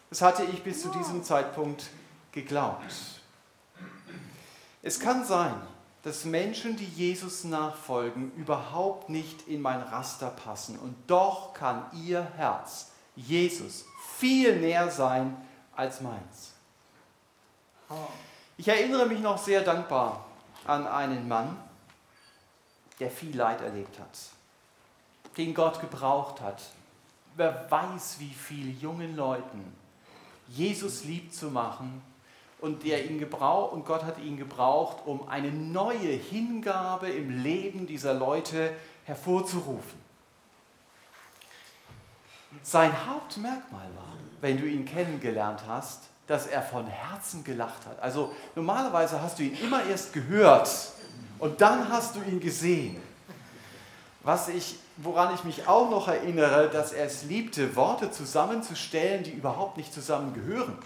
Das 0.10 0.22
hatte 0.22 0.44
ich 0.44 0.64
bis 0.64 0.82
zu 0.82 0.90
diesem 0.90 1.24
Zeitpunkt 1.24 1.86
geglaubt. 2.32 2.94
Es 4.82 5.00
kann 5.00 5.24
sein, 5.24 5.56
dass 6.04 6.26
Menschen, 6.26 6.76
die 6.76 6.86
Jesus 6.86 7.46
nachfolgen, 7.46 8.34
überhaupt 8.36 9.10
nicht 9.10 9.48
in 9.48 9.62
mein 9.62 9.82
Raster 9.82 10.30
passen. 10.30 10.78
Und 10.78 10.96
doch 11.08 11.54
kann 11.54 11.86
ihr 11.94 12.28
Herz 12.36 12.92
Jesus 13.16 13.86
viel 14.18 14.60
näher 14.60 14.92
sein 14.92 15.36
als 15.76 16.02
meins. 16.02 16.52
Ich 18.58 18.68
erinnere 18.68 19.06
mich 19.06 19.20
noch 19.20 19.38
sehr 19.38 19.62
dankbar 19.62 20.26
an 20.66 20.88
einen 20.88 21.28
Mann, 21.28 21.58
der 23.00 23.10
viel 23.10 23.36
Leid 23.36 23.62
erlebt 23.62 23.98
hat, 24.00 24.18
den 25.38 25.54
Gott 25.54 25.80
gebraucht 25.80 26.42
hat. 26.42 26.62
Wer 27.36 27.70
weiß, 27.72 28.20
wie 28.20 28.34
viele 28.34 28.72
jungen 28.72 29.16
Leuten 29.16 29.74
Jesus 30.50 31.06
lieb 31.06 31.34
zu 31.34 31.50
machen 31.50 32.02
und, 32.64 32.86
der 32.86 33.06
ihn 33.06 33.20
gebraucht, 33.20 33.74
und 33.74 33.86
Gott 33.86 34.06
hat 34.06 34.20
ihn 34.20 34.38
gebraucht, 34.38 35.00
um 35.06 35.28
eine 35.28 35.52
neue 35.52 35.98
Hingabe 35.98 37.10
im 37.10 37.44
Leben 37.44 37.86
dieser 37.88 38.14
Leute 38.14 38.72
hervorzurufen. 39.04 40.02
Sein 42.62 42.94
Hauptmerkmal 43.06 43.90
war, 43.98 44.14
wenn 44.40 44.58
du 44.58 44.66
ihn 44.66 44.86
kennengelernt 44.86 45.60
hast, 45.68 46.04
dass 46.26 46.48
er 46.48 46.62
von 46.62 46.88
Herzen 46.88 47.44
gelacht 47.44 47.86
hat. 47.86 48.02
Also 48.02 48.32
normalerweise 48.56 49.22
hast 49.22 49.40
du 49.40 49.44
ihn 49.44 49.58
immer 49.62 49.84
erst 49.84 50.14
gehört 50.14 50.70
und 51.40 51.60
dann 51.60 51.90
hast 51.90 52.16
du 52.16 52.22
ihn 52.22 52.40
gesehen. 52.40 52.96
Was 54.22 54.48
ich, 54.48 54.78
woran 54.96 55.36
ich 55.36 55.44
mich 55.44 55.68
auch 55.68 55.90
noch 55.90 56.08
erinnere, 56.08 56.70
dass 56.70 56.94
er 56.94 57.08
es 57.08 57.24
liebte, 57.24 57.76
Worte 57.76 58.10
zusammenzustellen, 58.10 59.26
die 59.26 59.32
überhaupt 59.32 59.76
nicht 59.76 59.94
zusammengehören. 59.94 60.78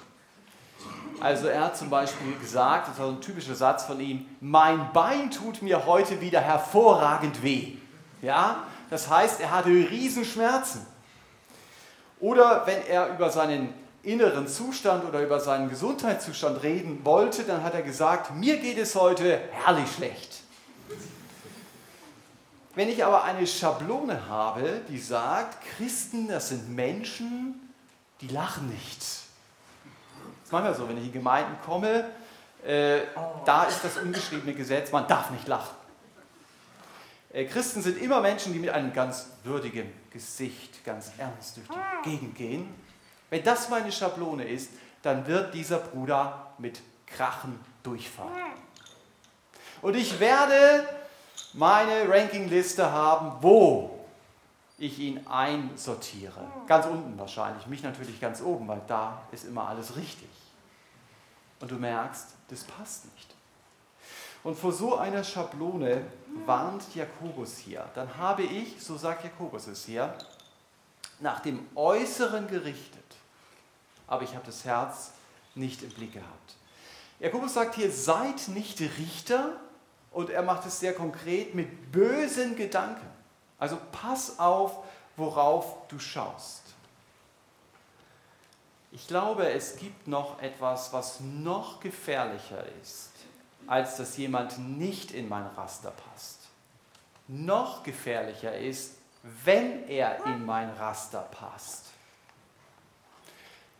Also 1.20 1.48
er 1.48 1.66
hat 1.66 1.78
zum 1.78 1.90
Beispiel 1.90 2.38
gesagt, 2.40 2.90
das 2.90 3.00
war 3.00 3.08
ein 3.08 3.22
typischer 3.22 3.56
Satz 3.56 3.86
von 3.86 4.00
ihm, 4.00 4.26
mein 4.40 4.92
Bein 4.94 5.32
tut 5.32 5.62
mir 5.62 5.86
heute 5.86 6.22
wieder 6.22 6.40
hervorragend 6.40 7.42
weh. 7.42 7.74
Ja, 8.22 8.64
das 8.90 9.10
heißt, 9.10 9.42
er 9.42 9.52
hatte 9.52 9.70
Riesenschmerzen. 9.70 10.86
Oder 12.20 12.66
wenn 12.66 12.86
er 12.88 13.10
über 13.10 13.30
seinen 13.30 13.74
inneren 14.04 14.48
Zustand 14.48 15.06
oder 15.06 15.22
über 15.22 15.40
seinen 15.40 15.70
Gesundheitszustand 15.70 16.64
reden 16.64 17.04
wollte, 17.04 17.44
dann 17.44 17.64
hat 17.64 17.74
er 17.74 17.82
gesagt, 17.82 18.34
mir 18.36 18.58
geht 18.58 18.78
es 18.78 18.96
heute 18.96 19.40
herrlich 19.52 19.92
schlecht. 19.92 20.42
Wenn 22.76 22.90
ich 22.90 23.04
aber 23.04 23.24
eine 23.24 23.46
Schablone 23.48 24.30
habe, 24.30 24.82
die 24.88 25.00
sagt, 25.00 25.58
Christen, 25.76 26.28
das 26.28 26.50
sind 26.50 26.70
Menschen, 26.70 27.72
die 28.22 28.28
lachen 28.28 28.70
nicht 28.70 29.27
ist 30.48 30.54
manchmal 30.54 30.76
so, 30.76 30.88
wenn 30.88 30.98
ich 30.98 31.08
in 31.08 31.12
Gemeinden 31.12 31.58
komme, 31.66 32.06
äh, 32.66 33.02
da 33.44 33.66
ist 33.66 33.84
das 33.84 33.98
ungeschriebene 33.98 34.54
Gesetz, 34.54 34.94
man 34.94 35.06
darf 35.06 35.30
nicht 35.30 35.46
lachen. 35.46 35.76
Äh, 37.34 37.44
Christen 37.44 37.82
sind 37.82 38.02
immer 38.02 38.22
Menschen, 38.22 38.54
die 38.54 38.60
mit 38.60 38.70
einem 38.70 38.94
ganz 38.94 39.30
würdigen 39.44 39.92
Gesicht 40.10 40.86
ganz 40.86 41.12
ernst 41.18 41.58
durch 41.58 41.68
die 41.68 42.10
Gegend 42.12 42.36
gehen. 42.36 42.74
Wenn 43.30 43.44
das 43.44 43.68
meine 43.68 43.92
Schablone 43.92 44.48
ist, 44.48 44.70
dann 45.02 45.28
wird 45.28 45.54
dieser 45.54 45.80
Bruder 45.80 46.54
mit 46.60 46.80
Krachen 47.06 47.60
durchfahren. 47.84 48.32
Und 49.82 49.98
ich 49.98 50.18
werde 50.22 50.88
meine 51.52 52.08
Rankingliste 52.08 52.90
haben, 52.90 53.34
wo 53.42 53.97
ich 54.78 55.00
ihn 55.00 55.26
einsortiere. 55.28 56.46
Ganz 56.68 56.86
unten 56.86 57.18
wahrscheinlich, 57.18 57.66
mich 57.68 57.84
natürlich 57.84 58.20
ganz 58.20 58.42
oben, 58.42 58.68
weil 58.68 58.82
da 58.88 59.22
ist 59.32 59.46
immer 59.46 59.68
alles 59.68 59.96
richtig. 59.96 60.30
Und 61.60 61.72
du 61.72 61.76
merkst, 61.76 62.36
das 62.50 62.64
passt 62.64 63.06
nicht. 63.14 63.36
Und 64.44 64.58
vor 64.58 64.72
so 64.72 64.96
einer 64.96 65.24
Schablone 65.24 66.06
warnt 66.46 66.96
Jakobus 66.96 67.58
hier. 67.58 67.86
Dann 67.96 68.18
habe 68.18 68.44
ich, 68.44 68.82
so 68.82 68.96
sagt 68.96 69.24
Jakobus 69.24 69.68
es 69.68 69.86
hier, 69.86 70.16
nach 71.20 71.40
dem 71.40 71.66
Äußeren 71.74 72.48
gerichtet, 72.48 73.04
aber 74.06 74.22
ich 74.22 74.36
habe 74.36 74.46
das 74.46 74.64
Herz 74.64 75.14
nicht 75.56 75.82
im 75.82 75.90
Blick 75.90 76.14
gehabt. 76.14 76.56
Jakobus 77.20 77.56
sagt 77.56 77.74
hier, 77.74 77.92
seid 77.92 78.48
nicht 78.50 78.80
Richter, 78.80 79.60
und 80.12 80.30
er 80.32 80.42
macht 80.42 80.66
es 80.66 80.80
sehr 80.80 80.94
konkret 80.94 81.54
mit 81.54 81.92
bösen 81.92 82.56
Gedanken. 82.56 83.06
Also 83.60 83.78
pass 83.92 84.40
auf, 84.40 84.84
worauf 85.16 85.88
du 85.88 86.00
schaust. 86.00 86.62
Ich 88.92 89.08
glaube, 89.08 89.50
es 89.50 89.78
gibt 89.78 90.08
noch 90.08 90.42
etwas, 90.42 90.94
was 90.94 91.20
noch 91.20 91.80
gefährlicher 91.80 92.64
ist, 92.82 93.12
als 93.68 93.98
dass 93.98 94.18
jemand 94.18 94.58
nicht 94.60 95.12
in 95.12 95.28
mein 95.28 95.46
Raster 95.46 95.92
passt. 95.92 96.40
Noch 97.28 97.84
gefährlicher 97.84 98.58
ist, 98.58 98.94
wenn 99.44 99.88
er 99.90 100.26
in 100.26 100.46
mein 100.46 100.70
Raster 100.70 101.22
passt. 101.22 101.86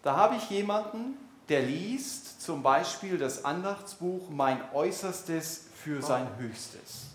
Da 0.04 0.16
habe 0.18 0.36
ich 0.36 0.50
jemanden, 0.50 1.18
der 1.50 1.62
liest 1.62 2.42
zum 2.42 2.62
Beispiel 2.62 3.18
das 3.18 3.46
Andachtsbuch 3.46 4.30
Mein 4.30 4.62
Äußerstes 4.74 5.66
für 5.74 6.02
sein 6.02 6.28
Höchstes. 6.38 7.07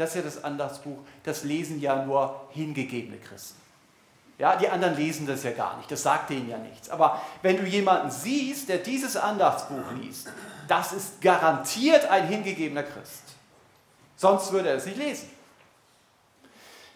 Das 0.00 0.10
ist 0.10 0.16
ja 0.16 0.22
das 0.22 0.42
Andachtsbuch, 0.44 0.96
das 1.24 1.44
lesen 1.44 1.78
ja 1.78 2.02
nur 2.06 2.48
hingegebene 2.52 3.18
Christen. 3.18 3.60
Ja, 4.38 4.56
die 4.56 4.66
anderen 4.66 4.96
lesen 4.96 5.26
das 5.26 5.42
ja 5.42 5.50
gar 5.50 5.76
nicht, 5.76 5.92
das 5.92 6.02
sagt 6.02 6.30
denen 6.30 6.48
ja 6.48 6.56
nichts. 6.56 6.88
Aber 6.88 7.20
wenn 7.42 7.58
du 7.58 7.64
jemanden 7.64 8.10
siehst, 8.10 8.70
der 8.70 8.78
dieses 8.78 9.14
Andachtsbuch 9.18 9.92
liest, 10.00 10.32
das 10.68 10.94
ist 10.94 11.20
garantiert 11.20 12.06
ein 12.06 12.28
hingegebener 12.28 12.82
Christ. 12.82 13.24
Sonst 14.16 14.50
würde 14.52 14.70
er 14.70 14.76
es 14.76 14.86
nicht 14.86 14.96
lesen. 14.96 15.28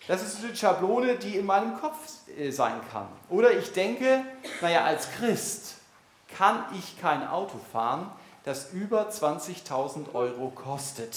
Das 0.08 0.22
ist 0.22 0.42
eine 0.42 0.56
Schablone, 0.56 1.16
die 1.16 1.36
in 1.36 1.44
meinem 1.44 1.78
Kopf 1.78 1.98
äh, 2.38 2.50
sein 2.52 2.80
kann. 2.90 3.08
Oder 3.28 3.52
ich 3.52 3.70
denke, 3.72 4.24
naja, 4.62 4.82
als 4.82 5.10
Christ 5.12 5.74
kann 6.38 6.64
ich 6.78 6.98
kein 7.02 7.28
Auto 7.28 7.60
fahren, 7.70 8.10
das 8.44 8.72
über 8.72 9.10
20.000 9.10 10.14
Euro 10.14 10.48
kostet. 10.48 11.14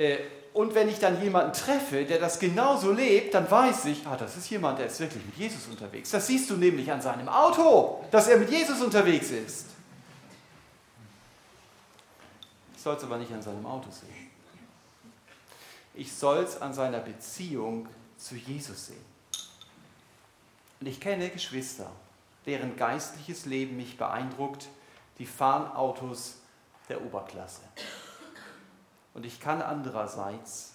Äh, 0.00 0.18
und 0.52 0.74
wenn 0.74 0.88
ich 0.88 0.98
dann 0.98 1.22
jemanden 1.22 1.52
treffe, 1.52 2.04
der 2.04 2.18
das 2.18 2.38
genauso 2.38 2.90
lebt, 2.90 3.34
dann 3.34 3.48
weiß 3.48 3.84
ich, 3.84 4.04
ah, 4.06 4.16
das 4.16 4.36
ist 4.36 4.50
jemand, 4.50 4.78
der 4.78 4.86
ist 4.86 4.98
wirklich 4.98 5.24
mit 5.24 5.36
Jesus 5.36 5.68
unterwegs. 5.68 6.10
Das 6.10 6.26
siehst 6.26 6.50
du 6.50 6.56
nämlich 6.56 6.90
an 6.90 7.00
seinem 7.00 7.28
Auto, 7.28 8.02
dass 8.10 8.26
er 8.26 8.38
mit 8.38 8.50
Jesus 8.50 8.80
unterwegs 8.80 9.30
ist. 9.30 9.66
Ich 12.74 12.82
soll 12.82 12.96
es 12.96 13.04
aber 13.04 13.18
nicht 13.18 13.30
an 13.30 13.42
seinem 13.42 13.64
Auto 13.66 13.90
sehen. 13.90 14.30
Ich 15.94 16.12
soll 16.12 16.38
es 16.38 16.60
an 16.60 16.72
seiner 16.72 17.00
Beziehung 17.00 17.86
zu 18.16 18.34
Jesus 18.34 18.86
sehen. 18.86 19.04
Und 20.80 20.86
ich 20.86 20.98
kenne 20.98 21.28
Geschwister, 21.28 21.92
deren 22.46 22.74
geistliches 22.76 23.44
Leben 23.44 23.76
mich 23.76 23.98
beeindruckt, 23.98 24.68
die 25.18 25.26
Fahnautos 25.26 26.36
der 26.88 27.04
Oberklasse. 27.04 27.60
Und 29.14 29.26
ich 29.26 29.40
kann 29.40 29.60
andererseits 29.60 30.74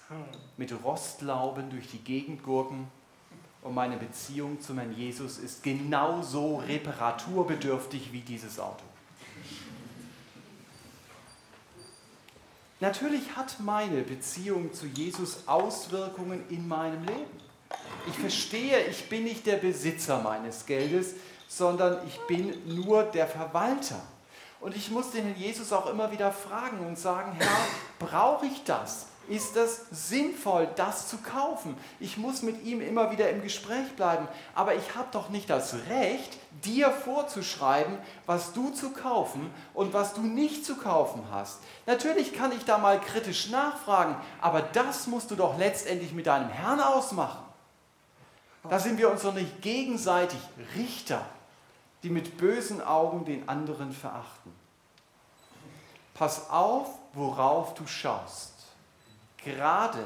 mit 0.57 0.73
Rostlauben 0.83 1.69
durch 1.69 1.87
die 1.87 1.99
Gegend 1.99 2.43
gurken 2.43 2.87
und 3.61 3.73
meine 3.73 3.97
Beziehung 3.97 4.61
zu 4.61 4.75
meinem 4.75 4.93
Jesus 4.93 5.39
ist 5.39 5.63
genauso 5.63 6.57
reparaturbedürftig 6.57 8.13
wie 8.13 8.21
dieses 8.21 8.59
Auto. 8.59 8.83
Natürlich 12.79 13.35
hat 13.35 13.59
meine 13.59 14.01
Beziehung 14.03 14.71
zu 14.71 14.85
Jesus 14.85 15.47
Auswirkungen 15.47 16.43
in 16.49 16.67
meinem 16.67 17.03
Leben. 17.05 17.39
Ich 18.07 18.15
verstehe, 18.15 18.85
ich 18.85 19.09
bin 19.09 19.23
nicht 19.23 19.47
der 19.47 19.57
Besitzer 19.57 20.21
meines 20.21 20.67
Geldes, 20.67 21.15
sondern 21.47 22.05
ich 22.05 22.19
bin 22.27 22.75
nur 22.75 23.03
der 23.03 23.27
Verwalter. 23.27 24.01
Und 24.59 24.75
ich 24.75 24.89
muss 24.89 25.11
den 25.11 25.35
Jesus 25.35 25.71
auch 25.73 25.87
immer 25.87 26.11
wieder 26.11 26.31
fragen 26.31 26.79
und 26.85 26.97
sagen, 26.97 27.33
Herr, 27.37 27.57
brauche 27.99 28.45
ich 28.45 28.63
das? 28.63 29.07
Ist 29.27 29.55
das 29.55 29.87
sinnvoll, 29.89 30.67
das 30.75 31.07
zu 31.07 31.17
kaufen? 31.17 31.75
Ich 31.99 32.17
muss 32.17 32.43
mit 32.43 32.63
ihm 32.63 32.79
immer 32.79 33.11
wieder 33.11 33.29
im 33.31 33.41
Gespräch 33.41 33.95
bleiben, 33.95 34.27
aber 34.53 34.75
ich 34.75 34.95
habe 34.95 35.07
doch 35.11 35.29
nicht 35.29 35.49
das 35.49 35.75
Recht, 35.89 36.37
dir 36.63 36.91
vorzuschreiben, 36.91 37.97
was 38.27 38.53
du 38.53 38.69
zu 38.69 38.91
kaufen 38.91 39.51
und 39.73 39.93
was 39.93 40.13
du 40.13 40.21
nicht 40.21 40.63
zu 40.63 40.75
kaufen 40.75 41.23
hast. 41.31 41.59
Natürlich 41.87 42.33
kann 42.33 42.51
ich 42.51 42.65
da 42.65 42.77
mal 42.77 43.01
kritisch 43.01 43.49
nachfragen, 43.49 44.15
aber 44.41 44.61
das 44.61 45.07
musst 45.07 45.31
du 45.31 45.35
doch 45.35 45.57
letztendlich 45.57 46.13
mit 46.13 46.27
deinem 46.27 46.49
Herrn 46.49 46.79
ausmachen. 46.79 47.43
Da 48.69 48.79
sind 48.79 48.99
wir 48.99 49.09
uns 49.11 49.23
doch 49.23 49.33
nicht 49.33 49.61
gegenseitig 49.61 50.39
Richter, 50.75 51.25
die 52.05 52.09
mit 52.09 52.37
bösen 52.37 52.81
Augen 52.81 53.25
den 53.25 53.49
anderen 53.49 53.91
verachten. 53.91 54.53
Pass 56.13 56.49
auf, 56.49 56.87
worauf 57.13 57.73
du 57.73 57.85
schaust 57.85 58.55
gerade 59.45 60.03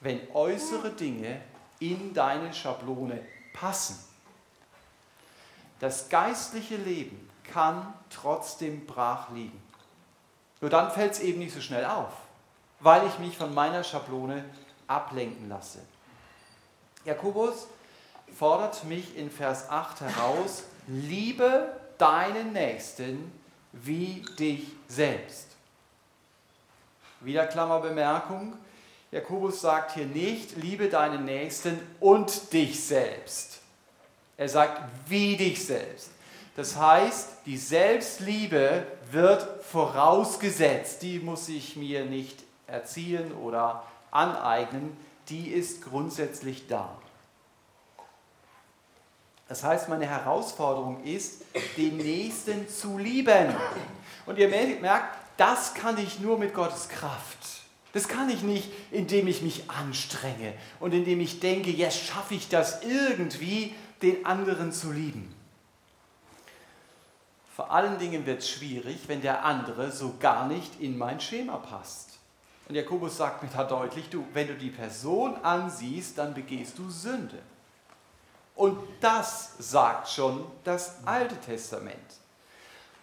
wenn 0.00 0.20
äußere 0.34 0.90
Dinge 0.90 1.40
in 1.78 2.12
deine 2.12 2.52
Schablone 2.52 3.24
passen. 3.54 3.96
Das 5.78 6.08
geistliche 6.08 6.76
Leben 6.76 7.30
kann 7.44 7.94
trotzdem 8.10 8.84
brach 8.84 9.30
liegen. 9.30 9.62
Nur 10.60 10.70
dann 10.70 10.90
fällt 10.90 11.12
es 11.12 11.20
eben 11.20 11.38
nicht 11.38 11.54
so 11.54 11.60
schnell 11.60 11.84
auf, 11.84 12.12
weil 12.80 13.06
ich 13.06 13.18
mich 13.18 13.36
von 13.36 13.54
meiner 13.54 13.84
Schablone 13.84 14.44
ablenken 14.86 15.48
lasse. 15.48 15.80
Jakobus 17.04 17.68
fordert 18.36 18.84
mich 18.84 19.16
in 19.16 19.30
Vers 19.30 19.70
8 19.70 20.02
heraus, 20.02 20.64
liebe 20.86 21.72
deinen 21.98 22.52
Nächsten 22.52 23.32
wie 23.72 24.24
dich 24.38 24.66
selbst. 24.88 25.48
Wieder 27.20 27.46
Klammerbemerkung, 27.46 28.54
Jakobus 29.12 29.60
sagt 29.60 29.92
hier 29.92 30.06
nicht, 30.06 30.56
liebe 30.56 30.88
deinen 30.88 31.24
Nächsten 31.24 31.78
und 32.00 32.52
dich 32.52 32.82
selbst. 32.82 33.60
Er 34.36 34.48
sagt, 34.48 34.82
wie 35.06 35.36
dich 35.36 35.64
selbst. 35.64 36.10
Das 36.56 36.76
heißt, 36.76 37.28
die 37.46 37.58
Selbstliebe 37.58 38.86
wird 39.10 39.64
vorausgesetzt. 39.64 41.02
Die 41.02 41.18
muss 41.18 41.48
ich 41.48 41.76
mir 41.76 42.04
nicht 42.04 42.42
erziehen 42.66 43.32
oder 43.32 43.84
aneignen. 44.10 44.96
Die 45.28 45.48
ist 45.48 45.82
grundsätzlich 45.82 46.66
da. 46.66 46.96
Das 49.52 49.64
heißt, 49.64 49.90
meine 49.90 50.06
Herausforderung 50.06 51.04
ist, 51.04 51.42
den 51.76 51.98
Nächsten 51.98 52.70
zu 52.70 52.96
lieben. 52.96 53.54
Und 54.24 54.38
ihr 54.38 54.48
merkt, 54.48 55.14
das 55.36 55.74
kann 55.74 55.98
ich 55.98 56.20
nur 56.20 56.38
mit 56.38 56.54
Gottes 56.54 56.88
Kraft. 56.88 57.36
Das 57.92 58.08
kann 58.08 58.30
ich 58.30 58.42
nicht, 58.42 58.72
indem 58.90 59.26
ich 59.26 59.42
mich 59.42 59.68
anstrenge 59.68 60.54
und 60.80 60.94
indem 60.94 61.20
ich 61.20 61.40
denke, 61.40 61.70
jetzt 61.70 62.02
schaffe 62.02 62.32
ich 62.32 62.48
das 62.48 62.82
irgendwie, 62.82 63.74
den 64.00 64.24
anderen 64.24 64.72
zu 64.72 64.90
lieben. 64.90 65.34
Vor 67.54 67.72
allen 67.72 67.98
Dingen 67.98 68.24
wird 68.24 68.38
es 68.38 68.48
schwierig, 68.48 69.00
wenn 69.08 69.20
der 69.20 69.44
andere 69.44 69.92
so 69.92 70.14
gar 70.18 70.48
nicht 70.48 70.80
in 70.80 70.96
mein 70.96 71.20
Schema 71.20 71.58
passt. 71.58 72.18
Und 72.70 72.74
Jakobus 72.74 73.18
sagt 73.18 73.42
mir 73.42 73.50
da 73.50 73.64
deutlich, 73.64 74.08
du, 74.08 74.24
wenn 74.32 74.46
du 74.46 74.54
die 74.54 74.70
Person 74.70 75.36
ansiehst, 75.42 76.16
dann 76.16 76.32
begehst 76.32 76.78
du 76.78 76.88
Sünde. 76.88 77.36
Und 78.54 78.78
das 79.00 79.54
sagt 79.58 80.08
schon 80.08 80.44
das 80.64 80.96
Alte 81.04 81.36
Testament 81.36 81.96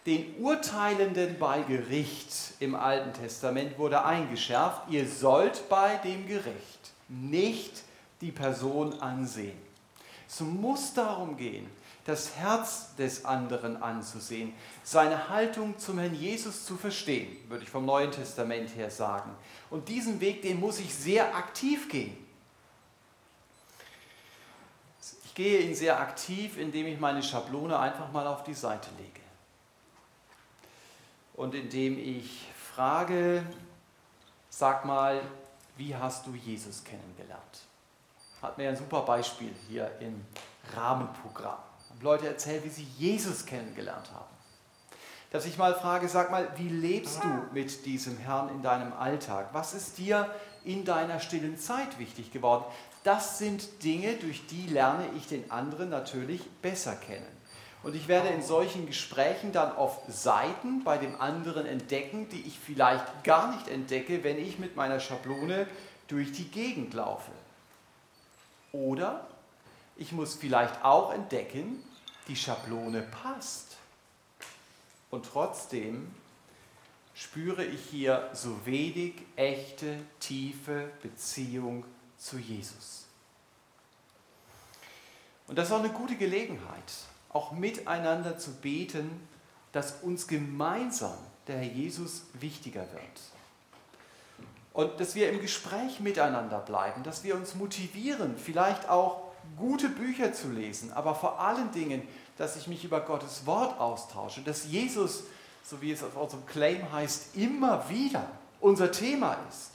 den 0.10 0.36
Urteilenden 0.40 1.38
bei 1.38 1.62
Gericht 1.62 2.34
im 2.60 2.74
Alten 2.74 3.14
Testament 3.14 3.78
wurde 3.78 4.04
eingeschärft, 4.04 4.90
ihr 4.90 5.08
sollt 5.08 5.70
bei 5.70 5.98
dem 5.98 6.28
Gericht 6.28 6.92
nicht 7.10 7.84
die 8.22 8.32
Person 8.32 9.00
ansehen. 9.02 9.58
Es 10.28 10.40
muss 10.40 10.96
darum 10.96 11.38
gehen, 11.38 11.70
das 12.06 12.36
Herz 12.36 12.96
des 12.96 13.24
anderen 13.24 13.84
anzusehen, 13.84 14.54
seine 14.84 15.30
Haltung 15.30 15.78
zum 15.78 16.00
Herrn 16.00 16.16
Jesus 16.16 16.66
zu 16.66 16.76
verstehen, 16.76 17.38
würde 17.48 17.64
ich 17.66 17.70
vom 17.70 17.86
Neuen 17.86 18.12
Testament 18.12 18.76
her 18.76 18.90
sagen. 18.90 19.30
Und 19.70 19.90
diesen 19.90 20.20
Weg, 20.20 20.42
den 20.42 20.60
muss 20.60 20.80
ich 20.80 20.92
sehr 20.92 21.36
aktiv 21.36 21.88
gehen. 21.88 22.18
Ich 25.24 25.29
gehe 25.39 25.62
ihn 25.62 25.73
sehr 25.73 25.97
aktiv, 25.97 26.58
indem 26.58 26.86
ich 26.88 26.99
meine 26.99 27.23
Schablone 27.23 27.80
einfach 27.80 28.12
mal 28.12 28.28
auf 28.28 28.43
die 28.43 28.54
Seite 28.54 28.89
lege 28.97 29.21
und 31.36 31.56
indem 31.56 31.97
ich 31.97 32.49
frage, 32.75 33.45
sag 34.49 34.84
mal, 34.84 35.21
wie 35.78 35.95
hast 35.95 36.28
du 36.28 36.36
Jesus 36.36 36.84
kennengelernt? 36.84 37.62
Hat 38.41 38.58
mir 38.58 38.67
ein 38.67 38.75
super 38.75 39.04
Beispiel 39.04 39.54
hier 39.69 39.89
im 40.02 40.25
Rahmenprogramm. 40.75 41.60
Leute 42.02 42.28
erzählt, 42.28 42.65
wie 42.65 42.69
sie 42.69 42.88
Jesus 42.97 43.45
kennengelernt 43.45 44.12
haben. 44.13 44.36
Dass 45.32 45.45
ich 45.45 45.58
mal 45.58 45.73
frage, 45.73 46.10
sag 46.10 46.32
mal, 46.32 46.49
wie 46.58 46.67
lebst 46.67 47.23
du 47.23 47.30
mit 47.54 47.86
diesem 47.86 48.17
Herrn 48.17 48.49
in 48.49 48.62
deinem 48.62 48.91
Alltag? 48.91 49.52
Was 49.54 49.73
ist 49.73 49.99
dir 49.99 50.30
in 50.65 50.84
deiner 50.84 51.21
stillen 51.21 51.58
Zeit 51.58 51.97
wichtig 51.97 52.34
geworden? 52.34 52.65
Das 53.04 53.38
sind 53.38 53.84
Dinge, 53.84 54.16
durch 54.16 54.46
die 54.48 54.68
lerne 54.68 55.10
ich 55.16 55.28
den 55.28 55.50
anderen 55.52 55.90
natürlich 55.90 56.42
besser 56.62 56.96
kennen. 56.96 57.40
Und 57.82 57.96
ich 57.96 58.10
werde 58.10 58.28
in 58.30 58.44
solchen 58.44 58.88
Gesprächen 58.88 59.54
dann 59.54 59.72
oft 59.72 60.12
Seiten 60.12 60.84
bei 60.84 60.98
dem 60.98 61.20
anderen 61.22 61.66
entdecken, 61.66 62.28
die 62.30 62.42
ich 62.42 62.60
vielleicht 62.60 63.24
gar 63.24 63.56
nicht 63.56 63.70
entdecke, 63.70 64.24
wenn 64.24 64.38
ich 64.38 64.60
mit 64.60 64.76
meiner 64.76 65.00
Schablone 65.00 65.66
durch 66.10 66.34
die 66.34 66.50
Gegend 66.50 66.94
laufe. 66.94 67.32
Oder 68.74 69.26
ich 69.96 70.12
muss 70.12 70.36
vielleicht 70.36 70.84
auch 70.84 71.14
entdecken, 71.14 71.82
die 72.28 72.36
Schablone 72.36 73.02
passt. 73.02 73.78
Und 75.10 75.26
trotzdem 75.26 76.14
spüre 77.16 77.64
ich 77.64 77.82
hier 77.90 78.30
so 78.34 78.66
wenig 78.66 79.14
echte, 79.38 80.00
tiefe 80.20 80.90
Beziehung 81.02 81.86
zu 82.19 82.38
Jesus. 82.38 83.05
Und 85.47 85.58
das 85.58 85.69
ist 85.69 85.73
auch 85.73 85.79
eine 85.79 85.89
gute 85.89 86.15
Gelegenheit, 86.15 86.93
auch 87.29 87.51
miteinander 87.53 88.38
zu 88.38 88.51
beten, 88.51 89.27
dass 89.71 90.03
uns 90.03 90.27
gemeinsam 90.27 91.17
der 91.47 91.58
Herr 91.58 91.63
Jesus 91.63 92.23
wichtiger 92.34 92.82
wird. 92.82 93.03
Und 94.73 94.99
dass 94.99 95.15
wir 95.15 95.32
im 95.32 95.41
Gespräch 95.41 95.99
miteinander 95.99 96.60
bleiben, 96.60 97.01
dass 97.03 97.23
wir 97.23 97.36
uns 97.36 97.55
motivieren, 97.55 98.38
vielleicht 98.38 98.88
auch 98.88 99.32
gute 99.58 99.89
Bücher 99.89 100.34
zu 100.34 100.51
lesen, 100.51 100.93
aber 100.93 101.15
vor 101.15 101.39
allen 101.39 101.71
Dingen, 101.71 102.08
dass 102.38 102.55
ich 102.55 102.67
mich 102.67 102.84
über 102.84 103.01
Gottes 103.01 103.45
Wort 103.45 103.79
austausche, 103.79 104.41
dass 104.41 104.65
Jesus, 104.65 105.23
so 105.63 105.82
wie 105.82 105.91
es 105.91 106.03
auf 106.03 106.15
unserem 106.15 106.45
Claim 106.45 106.91
heißt, 106.91 107.36
immer 107.36 107.89
wieder 107.89 108.25
unser 108.60 108.91
Thema 108.91 109.38
ist. 109.49 109.71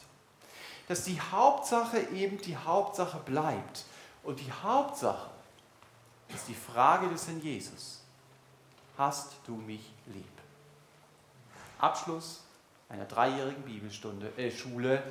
Dass 0.89 1.05
die 1.05 1.21
Hauptsache 1.21 1.99
eben 2.11 2.39
die 2.39 2.57
Hauptsache 2.57 3.19
bleibt. 3.19 3.85
Und 4.23 4.41
die 4.41 4.53
Hauptsache 4.53 5.31
ist 6.29 6.49
die 6.49 6.55
Frage 6.55 7.09
des 7.09 7.27
Herrn 7.27 7.41
Jesus. 7.41 8.03
Hast 8.97 9.33
du 9.47 9.57
mich 9.57 9.93
lieb? 10.07 10.25
Abschluss 11.79 12.41
einer 12.89 13.05
dreijährigen 13.05 13.63
Bibelstunde, 13.63 14.33
äh, 14.37 14.51
Schule. 14.51 15.03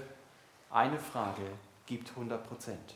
Eine 0.69 0.99
Frage 0.99 1.43
gibt 1.85 2.09
100 2.09 2.47
Prozent. 2.47 2.95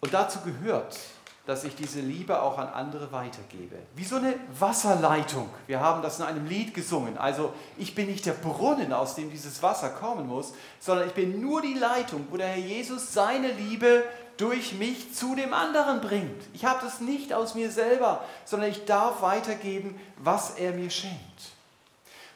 Und 0.00 0.12
dazu 0.12 0.40
gehört, 0.40 0.98
dass 1.46 1.64
ich 1.64 1.76
diese 1.76 2.00
Liebe 2.00 2.42
auch 2.42 2.58
an 2.58 2.68
andere 2.68 3.12
weitergebe. 3.12 3.76
Wie 3.94 4.04
so 4.04 4.16
eine 4.16 4.34
Wasserleitung. 4.58 5.48
Wir 5.66 5.80
haben 5.80 6.02
das 6.02 6.18
in 6.18 6.24
einem 6.24 6.46
Lied 6.46 6.74
gesungen. 6.74 7.16
Also 7.16 7.52
ich 7.78 7.94
bin 7.94 8.06
nicht 8.06 8.26
der 8.26 8.32
Brunnen, 8.32 8.92
aus 8.92 9.14
dem 9.14 9.30
dieses 9.30 9.62
Wasser 9.62 9.90
kommen 9.90 10.26
muss, 10.26 10.52
sondern 10.80 11.06
ich 11.06 11.14
bin 11.14 11.40
nur 11.40 11.62
die 11.62 11.74
Leitung, 11.74 12.26
wo 12.30 12.36
der 12.36 12.48
Herr 12.48 12.56
Jesus 12.56 13.12
seine 13.12 13.52
Liebe 13.52 14.02
durch 14.36 14.74
mich 14.74 15.14
zu 15.14 15.34
dem 15.34 15.54
anderen 15.54 16.00
bringt. 16.00 16.42
Ich 16.52 16.64
habe 16.64 16.80
das 16.84 17.00
nicht 17.00 17.32
aus 17.32 17.54
mir 17.54 17.70
selber, 17.70 18.24
sondern 18.44 18.70
ich 18.70 18.84
darf 18.84 19.22
weitergeben, 19.22 19.98
was 20.18 20.56
er 20.56 20.72
mir 20.72 20.90
schenkt. 20.90 21.16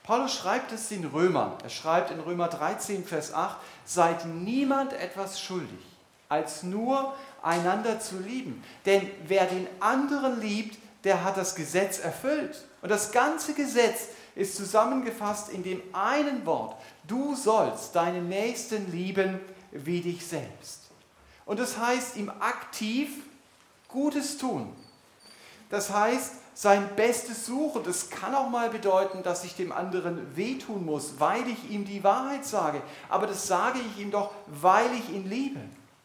Paulus 0.05 0.35
schreibt 0.35 0.73
es 0.73 0.89
den 0.89 1.05
Römern. 1.05 1.53
Er 1.63 1.69
schreibt 1.69 2.11
in 2.11 2.21
Römer 2.21 2.49
13, 2.49 3.05
Vers 3.05 3.35
8, 3.35 3.57
seid 3.85 4.25
niemand 4.25 4.93
etwas 4.93 5.41
schuldig, 5.41 5.85
als 6.29 6.63
nur 6.63 7.13
einander 7.43 8.01
zu 8.01 8.19
lieben. 8.19 8.63
Denn 8.87 9.09
wer 9.27 9.47
den 9.47 9.67
anderen 9.81 10.41
liebt, 10.41 10.79
der 11.05 11.25
hat 11.25 11.37
das 11.37 11.55
Gesetz 11.55 11.99
erfüllt. 11.99 12.65
Und 12.83 12.91
das 12.91 13.13
ganze 13.13 13.55
Gesetz 13.55 14.09
ist 14.35 14.57
zusammengefasst 14.57 15.51
in 15.51 15.63
dem 15.63 15.83
einen 15.93 16.47
Wort, 16.47 16.77
du 17.07 17.35
sollst 17.35 17.95
deinen 17.97 18.29
Nächsten 18.29 18.91
lieben 18.91 19.41
wie 19.73 20.01
dich 20.01 20.27
selbst. 20.27 20.91
Und 21.47 21.59
das 21.59 21.79
heißt 21.79 22.17
ihm 22.17 22.31
aktiv 22.41 23.11
Gutes 23.89 24.39
tun. 24.39 24.73
Das 25.69 25.91
heißt, 25.91 26.35
sein 26.55 26.95
Bestes 26.95 27.47
suchen. 27.47 27.83
Das 27.85 28.11
kann 28.11 28.35
auch 28.35 28.51
mal 28.51 28.71
bedeuten, 28.71 29.23
dass 29.23 29.45
ich 29.45 29.57
dem 29.57 29.73
anderen 29.73 30.37
wehtun 30.37 30.85
muss, 30.85 31.15
weil 31.19 31.49
ich 31.49 31.71
ihm 31.71 31.85
die 31.85 32.05
Wahrheit 32.05 32.45
sage. 32.45 32.83
Aber 33.09 33.27
das 33.27 33.47
sage 33.47 33.79
ich 33.79 34.03
ihm 34.03 34.11
doch, 34.11 34.31
weil 34.47 34.93
ich 34.95 35.09
ihn 35.09 35.29
liebe. 35.29 35.61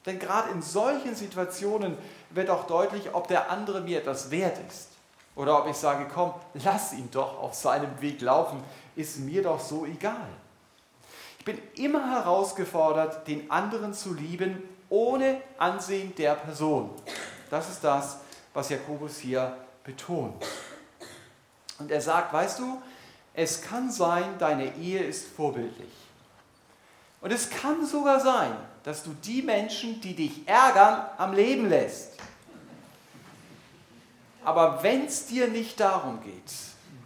Denn 0.06 0.20
gerade 0.20 0.52
in 0.52 0.62
solchen 0.62 1.16
Situationen 1.16 1.98
wird 2.30 2.50
auch 2.50 2.68
deutlich, 2.68 3.14
ob 3.14 3.28
der 3.28 3.50
andere 3.50 3.82
mir 3.82 4.00
etwas 4.00 4.30
wert 4.30 4.58
ist. 4.70 4.90
Oder 5.36 5.60
ob 5.60 5.70
ich 5.70 5.76
sage, 5.76 6.08
komm, 6.14 6.34
lass 6.54 6.94
ihn 6.94 7.10
doch 7.12 7.40
auf 7.40 7.54
seinem 7.54 8.02
Weg 8.02 8.22
laufen, 8.22 8.64
ist 8.96 9.20
mir 9.20 9.44
doch 9.44 9.60
so 9.60 9.86
egal. 9.86 10.30
Ich 11.40 11.46
bin 11.46 11.60
immer 11.76 12.12
herausgefordert, 12.12 13.28
den 13.28 13.52
anderen 13.52 13.94
zu 13.94 14.14
lieben, 14.14 14.64
ohne 14.90 15.42
Ansehen 15.58 16.16
der 16.16 16.36
Person. 16.36 16.90
Das 17.50 17.70
ist 17.70 17.84
das, 17.84 18.18
was 18.54 18.70
Jakobus 18.70 19.18
hier 19.18 19.58
betont. 19.84 20.44
Und 21.78 21.92
er 21.92 22.02
sagt, 22.02 22.32
weißt 22.32 22.60
du, 22.60 22.82
es 23.34 23.62
kann 23.62 23.92
sein, 23.92 24.38
deine 24.40 24.76
Ehe 24.78 25.04
ist 25.04 25.28
vorbildlich. 25.28 26.05
Und 27.26 27.32
es 27.32 27.50
kann 27.50 27.84
sogar 27.84 28.20
sein, 28.20 28.52
dass 28.84 29.02
du 29.02 29.10
die 29.24 29.42
Menschen, 29.42 30.00
die 30.00 30.14
dich 30.14 30.48
ärgern, 30.48 31.08
am 31.18 31.34
Leben 31.34 31.68
lässt. 31.68 32.12
Aber 34.44 34.84
wenn 34.84 35.08
es 35.08 35.26
dir 35.26 35.48
nicht 35.48 35.80
darum 35.80 36.22
geht, 36.22 36.54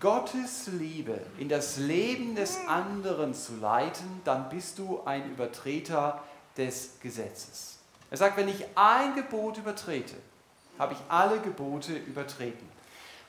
Gottes 0.01 0.67
Liebe 0.77 1.21
in 1.37 1.47
das 1.47 1.77
Leben 1.77 2.35
des 2.35 2.57
anderen 2.67 3.33
zu 3.33 3.55
leiten, 3.61 4.19
dann 4.25 4.49
bist 4.49 4.77
du 4.77 4.99
ein 5.05 5.31
Übertreter 5.31 6.21
des 6.57 6.99
Gesetzes. 6.99 7.77
Er 8.11 8.17
sagt, 8.17 8.35
wenn 8.35 8.49
ich 8.49 8.65
ein 8.75 9.15
Gebot 9.15 9.57
übertrete, 9.57 10.15
habe 10.77 10.95
ich 10.95 10.99
alle 11.07 11.39
Gebote 11.39 11.95
übertreten. 11.95 12.67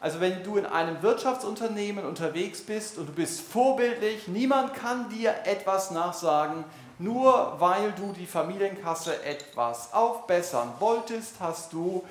Also 0.00 0.18
wenn 0.20 0.42
du 0.42 0.56
in 0.56 0.64
einem 0.64 1.02
Wirtschaftsunternehmen 1.02 2.06
unterwegs 2.06 2.62
bist 2.62 2.96
und 2.96 3.10
du 3.10 3.12
bist 3.12 3.42
vorbildlich, 3.42 4.28
niemand 4.28 4.72
kann 4.72 5.10
dir 5.10 5.34
etwas 5.44 5.90
nachsagen, 5.90 6.64
nur 6.98 7.56
weil 7.60 7.92
du 7.92 8.12
die 8.12 8.26
Familienkasse 8.26 9.22
etwas 9.22 9.92
aufbessern 9.92 10.72
wolltest, 10.78 11.34
hast 11.38 11.74
du 11.74 12.02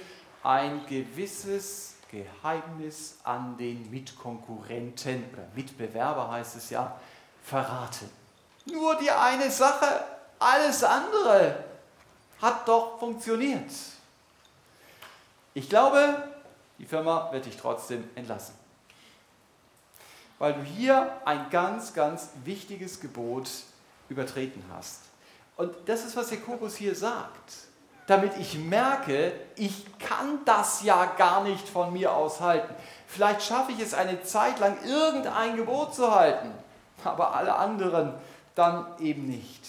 ein 0.43 0.85
gewisses 0.87 1.95
Geheimnis 2.11 3.17
an 3.23 3.57
den 3.57 3.89
Mitkonkurrenten 3.89 5.23
oder 5.33 5.43
Mitbewerber 5.55 6.31
heißt 6.31 6.57
es 6.57 6.69
ja, 6.69 6.95
verraten. 7.43 8.09
Nur 8.65 8.95
die 8.95 9.11
eine 9.11 9.49
Sache, 9.49 10.03
alles 10.37 10.83
andere 10.83 11.63
hat 12.41 12.67
doch 12.67 12.99
funktioniert. 12.99 13.71
Ich 15.53 15.69
glaube, 15.69 16.28
die 16.79 16.85
Firma 16.85 17.29
wird 17.31 17.45
dich 17.45 17.57
trotzdem 17.57 18.09
entlassen. 18.15 18.55
Weil 20.39 20.53
du 20.53 20.61
hier 20.63 21.11
ein 21.25 21.49
ganz, 21.49 21.93
ganz 21.93 22.29
wichtiges 22.45 23.01
Gebot 23.01 23.49
übertreten 24.07 24.63
hast. 24.73 25.01
Und 25.57 25.75
das 25.85 26.05
ist, 26.05 26.15
was 26.15 26.31
Jakobus 26.31 26.77
hier 26.77 26.95
sagt. 26.95 27.67
Damit 28.07 28.37
ich 28.37 28.57
merke, 28.57 29.33
ich 29.55 29.85
kann 29.99 30.39
das 30.45 30.81
ja 30.81 31.05
gar 31.17 31.43
nicht 31.43 31.67
von 31.67 31.93
mir 31.93 32.13
aus 32.13 32.39
halten. 32.39 32.73
Vielleicht 33.05 33.43
schaffe 33.43 33.73
ich 33.73 33.81
es 33.81 33.93
eine 33.93 34.23
Zeit 34.23 34.59
lang, 34.59 34.77
irgendein 34.83 35.57
Gebot 35.57 35.93
zu 35.93 36.09
halten, 36.09 36.51
aber 37.03 37.35
alle 37.35 37.55
anderen 37.55 38.13
dann 38.55 38.85
eben 38.99 39.27
nicht. 39.27 39.61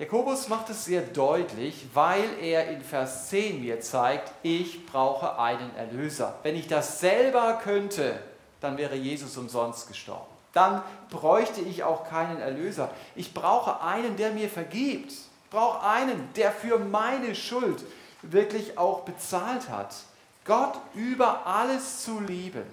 Jakobus 0.00 0.48
macht 0.48 0.68
es 0.70 0.86
sehr 0.86 1.02
deutlich, 1.02 1.86
weil 1.94 2.24
er 2.40 2.68
in 2.70 2.80
Vers 2.80 3.28
10 3.28 3.60
mir 3.60 3.80
zeigt, 3.80 4.32
ich 4.42 4.84
brauche 4.86 5.38
einen 5.38 5.76
Erlöser. 5.76 6.38
Wenn 6.42 6.56
ich 6.56 6.66
das 6.66 6.98
selber 6.98 7.60
könnte, 7.62 8.18
dann 8.60 8.76
wäre 8.76 8.96
Jesus 8.96 9.36
umsonst 9.36 9.86
gestorben 9.86 10.40
dann 10.52 10.82
bräuchte 11.10 11.60
ich 11.60 11.84
auch 11.84 12.08
keinen 12.08 12.40
Erlöser. 12.40 12.90
Ich 13.14 13.34
brauche 13.34 13.80
einen, 13.82 14.16
der 14.16 14.32
mir 14.32 14.48
vergibt. 14.48 15.12
Ich 15.12 15.50
brauche 15.50 15.86
einen, 15.86 16.32
der 16.34 16.52
für 16.52 16.78
meine 16.78 17.34
Schuld 17.34 17.84
wirklich 18.22 18.78
auch 18.78 19.00
bezahlt 19.00 19.68
hat. 19.68 19.94
Gott 20.44 20.74
über 20.94 21.46
alles 21.46 22.04
zu 22.04 22.20
lieben. 22.20 22.64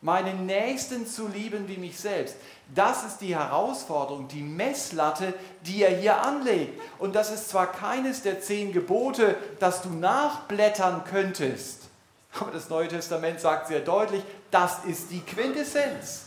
Meinen 0.00 0.46
Nächsten 0.46 1.06
zu 1.06 1.26
lieben 1.26 1.66
wie 1.66 1.76
mich 1.76 1.98
selbst. 1.98 2.36
Das 2.72 3.04
ist 3.04 3.18
die 3.18 3.34
Herausforderung, 3.34 4.28
die 4.28 4.42
Messlatte, 4.42 5.34
die 5.62 5.82
er 5.82 5.96
hier 5.96 6.22
anlegt. 6.22 6.80
Und 6.98 7.16
das 7.16 7.32
ist 7.32 7.48
zwar 7.48 7.72
keines 7.72 8.22
der 8.22 8.40
zehn 8.40 8.72
Gebote, 8.72 9.34
das 9.58 9.82
du 9.82 9.88
nachblättern 9.88 11.02
könntest, 11.04 11.88
aber 12.40 12.50
das 12.50 12.68
Neue 12.68 12.88
Testament 12.88 13.40
sagt 13.40 13.68
sehr 13.68 13.80
deutlich, 13.80 14.22
das 14.50 14.84
ist 14.84 15.10
die 15.10 15.20
Quintessenz. 15.20 16.26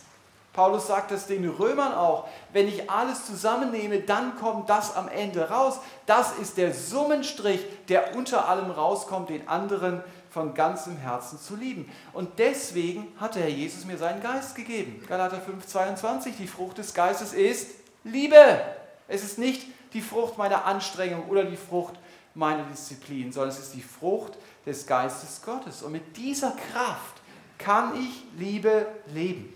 Paulus 0.54 0.88
sagt 0.88 1.12
es 1.12 1.28
den 1.28 1.48
Römern 1.48 1.94
auch, 1.94 2.28
wenn 2.52 2.68
ich 2.68 2.90
alles 2.90 3.26
zusammennehme, 3.26 4.02
dann 4.02 4.36
kommt 4.38 4.70
das 4.70 4.96
am 4.98 5.08
Ende 5.08 5.50
raus. 5.50 5.80
Das 6.06 6.38
ist 6.38 6.58
der 6.58 6.74
Summenstrich, 6.74 7.62
der 7.88 8.18
unter 8.18 8.50
allem 8.50 8.70
rauskommt, 8.70 9.30
den 9.30 9.48
anderen 9.48 10.04
von 10.32 10.54
ganzem 10.54 10.98
Herzen 10.98 11.40
zu 11.40 11.56
lieben. 11.56 11.92
Und 12.14 12.40
deswegen 12.40 13.08
hat 13.20 13.36
der 13.36 13.44
Herr 13.44 13.50
Jesus 13.50 13.86
mir 13.86 13.98
seinen 13.98 14.24
Geist 14.24 14.56
gegeben. 14.56 15.04
Galater 15.08 15.42
5, 15.42 15.68
22, 15.68 16.38
die 16.38 16.48
Frucht 16.48 16.78
des 16.78 16.94
Geistes 16.94 17.34
ist 17.34 17.68
Liebe. 18.04 18.62
Es 19.08 19.24
ist 19.24 19.38
nicht 19.38 19.68
die 19.94 20.02
Frucht 20.02 20.38
meiner 20.38 20.66
Anstrengung 20.66 21.28
oder 21.28 21.44
die 21.44 21.58
Frucht 21.58 21.96
meiner 22.34 22.64
Disziplin, 22.64 23.32
sondern 23.32 23.50
es 23.50 23.60
ist 23.60 23.74
die 23.74 23.82
Frucht 23.82 24.38
des 24.66 24.88
Geistes 24.88 25.42
Gottes. 25.44 25.84
Und 25.84 25.92
mit 25.92 26.16
dieser 26.16 26.52
Kraft 26.72 27.22
kann 27.58 27.94
ich 27.96 28.24
Liebe 28.40 28.88
leben. 29.14 29.54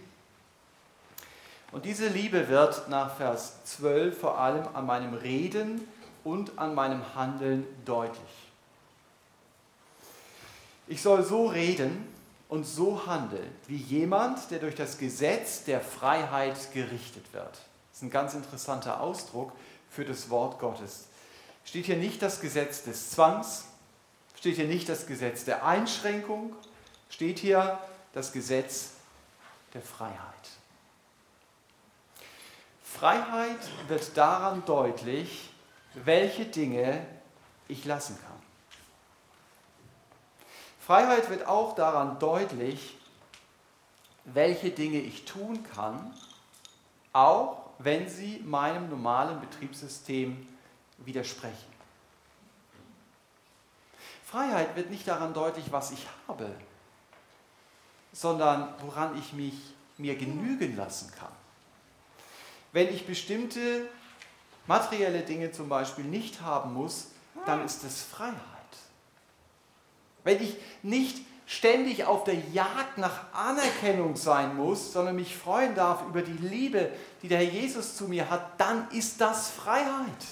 Und 1.72 1.86
diese 1.86 2.08
Liebe 2.08 2.48
wird 2.50 2.90
nach 2.90 3.16
Vers 3.16 3.64
12 3.66 4.20
vor 4.20 4.40
allem 4.40 4.68
an 4.74 4.86
meinem 4.86 5.14
Reden 5.14 5.88
und 6.24 6.58
an 6.58 6.76
meinem 6.76 7.02
Handeln 7.16 7.66
deutlich. 7.86 8.22
Ich 10.88 11.02
soll 11.02 11.24
so 11.24 11.48
reden 11.48 12.08
und 12.48 12.64
so 12.64 13.08
handeln 13.08 13.50
wie 13.68 13.78
jemand, 13.78 14.52
der 14.52 14.60
durch 14.60 14.76
das 14.76 14.98
Gesetz 14.98 15.64
der 15.64 15.82
Freiheit 15.82 16.72
gerichtet 16.74 17.26
wird. 17.34 17.52
Das 17.52 17.98
ist 17.98 18.02
ein 18.04 18.12
ganz 18.12 18.34
interessanter 18.34 19.00
Ausdruck 19.00 19.52
für 19.90 20.06
das 20.06 20.30
Wort 20.30 20.60
Gottes. 20.60 21.06
Steht 21.64 21.86
hier 21.86 21.98
nicht 21.98 22.22
das 22.22 22.42
Gesetz 22.42 22.84
des 22.84 23.12
Zwangs, 23.12 23.66
steht 24.38 24.58
hier 24.58 24.68
nicht 24.68 24.88
das 24.88 25.08
Gesetz 25.08 25.46
der 25.46 25.66
Einschränkung, 25.66 26.56
steht 27.10 27.40
hier 27.40 27.80
das 28.14 28.32
Gesetz 28.32 28.92
der 29.74 29.82
Freiheit. 29.82 30.20
Freiheit 32.84 33.60
wird 33.88 34.16
daran 34.16 34.64
deutlich, 34.66 35.50
welche 35.96 36.46
Dinge 36.46 37.06
ich 37.68 37.86
lassen 37.86 38.18
kann. 38.22 38.35
Freiheit 40.86 41.32
wird 41.32 41.48
auch 41.48 41.74
daran 41.74 42.20
deutlich, 42.20 42.96
welche 44.24 44.70
Dinge 44.70 45.00
ich 45.00 45.26
tun 45.26 45.66
kann, 45.74 46.14
auch 47.12 47.72
wenn 47.80 48.08
sie 48.08 48.44
meinem 48.46 48.88
normalen 48.92 49.40
Betriebssystem 49.42 50.48
widersprechen. 51.00 51.74
Freiheit 54.26 54.76
wird 54.76 54.92
nicht 54.92 55.08
daran 55.08 55.34
deutlich, 55.34 55.72
was 55.72 55.90
ich 55.90 56.06
habe, 56.28 56.52
sondern 58.14 58.72
woran 58.82 59.18
ich 59.18 59.34
mich 59.34 59.56
mir 59.98 60.16
genügen 60.16 60.76
lassen 60.76 61.12
kann. 61.18 61.32
Wenn 62.74 62.94
ich 62.94 63.08
bestimmte 63.08 63.90
materielle 64.68 65.22
Dinge 65.22 65.52
zum 65.52 65.68
Beispiel 65.68 66.06
nicht 66.06 66.42
haben 66.42 66.76
muss, 66.76 67.08
dann 67.48 67.66
ist 67.66 67.84
es 67.84 68.04
Freiheit. 68.04 68.55
Wenn 70.26 70.44
ich 70.44 70.58
nicht 70.84 71.20
ständig 71.46 72.06
auf 72.06 72.24
der 72.24 72.36
Jagd 72.52 72.98
nach 72.98 73.32
Anerkennung 73.32 74.16
sein 74.16 74.56
muss, 74.58 74.92
sondern 74.92 75.16
mich 75.16 75.38
freuen 75.38 75.76
darf 75.76 76.06
über 76.08 76.22
die 76.22 76.46
Liebe, 76.46 76.90
die 77.22 77.28
der 77.28 77.38
Herr 77.38 77.46
Jesus 77.46 77.96
zu 77.96 78.08
mir 78.08 78.30
hat, 78.30 78.60
dann 78.60 78.90
ist 78.90 79.22
das 79.22 79.50
Freiheit. 79.52 80.26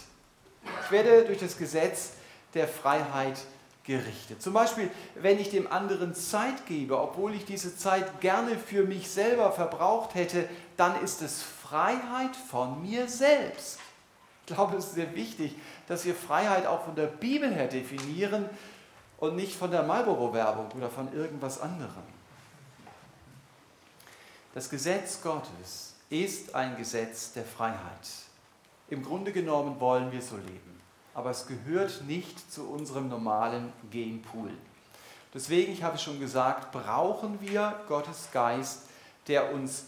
Ich 0.84 0.92
werde 0.92 1.24
durch 1.26 1.40
das 1.40 1.58
Gesetz 1.58 2.14
der 2.54 2.68
Freiheit 2.68 3.38
gerichtet. 3.84 4.42
Zum 4.42 4.54
Beispiel, 4.54 4.90
wenn 5.16 5.40
ich 5.40 5.50
dem 5.50 5.72
anderen 5.72 6.16
Zeit 6.16 6.66
gebe, 6.66 7.00
obwohl 7.00 7.36
ich 7.36 7.46
diese 7.46 7.78
Zeit 7.78 8.22
gerne 8.22 8.58
für 8.58 8.84
mich 8.84 9.10
selber 9.10 9.52
verbraucht 9.52 10.16
hätte, 10.16 10.48
dann 10.78 11.02
ist 11.04 11.22
es 11.22 11.44
Freiheit 11.44 12.36
von 12.50 12.82
mir 12.82 13.08
selbst. 13.08 13.80
Ich 14.48 14.56
glaube, 14.56 14.78
es 14.78 14.86
ist 14.88 14.96
sehr 14.96 15.16
wichtig, 15.16 15.56
dass 15.88 16.06
wir 16.06 16.16
Freiheit 16.16 16.66
auch 16.66 16.86
von 16.86 16.96
der 16.96 17.08
Bibel 17.08 17.54
her 17.54 17.68
definieren 17.68 18.50
und 19.18 19.36
nicht 19.36 19.56
von 19.56 19.72
der 19.72 19.84
Marlboro-Werbung 19.84 20.72
oder 20.72 20.90
von 20.90 21.14
irgendwas 21.14 21.62
anderem. 21.62 22.04
Das 24.54 24.70
Gesetz 24.70 25.22
Gottes 25.22 25.96
ist 26.10 26.54
ein 26.54 26.78
Gesetz 26.78 27.34
der 27.34 27.46
Freiheit. 27.46 28.08
Im 28.90 29.04
Grunde 29.04 29.32
genommen 29.32 29.80
wollen 29.80 30.12
wir 30.12 30.22
so 30.22 30.38
leben 30.38 30.74
aber 31.14 31.30
es 31.30 31.48
gehört 31.48 32.04
nicht 32.08 32.52
zu 32.52 32.70
unserem 32.70 33.10
normalen 33.10 33.72
Genpool. 33.92 34.52
Deswegen, 35.34 35.74
ich 35.74 35.84
habe 35.84 35.98
schon 35.98 36.20
gesagt, 36.20 36.72
brauchen 36.72 37.40
wir 37.42 37.80
Gottes 37.88 38.30
Geist, 38.32 38.84
der 39.28 39.54
uns 39.54 39.86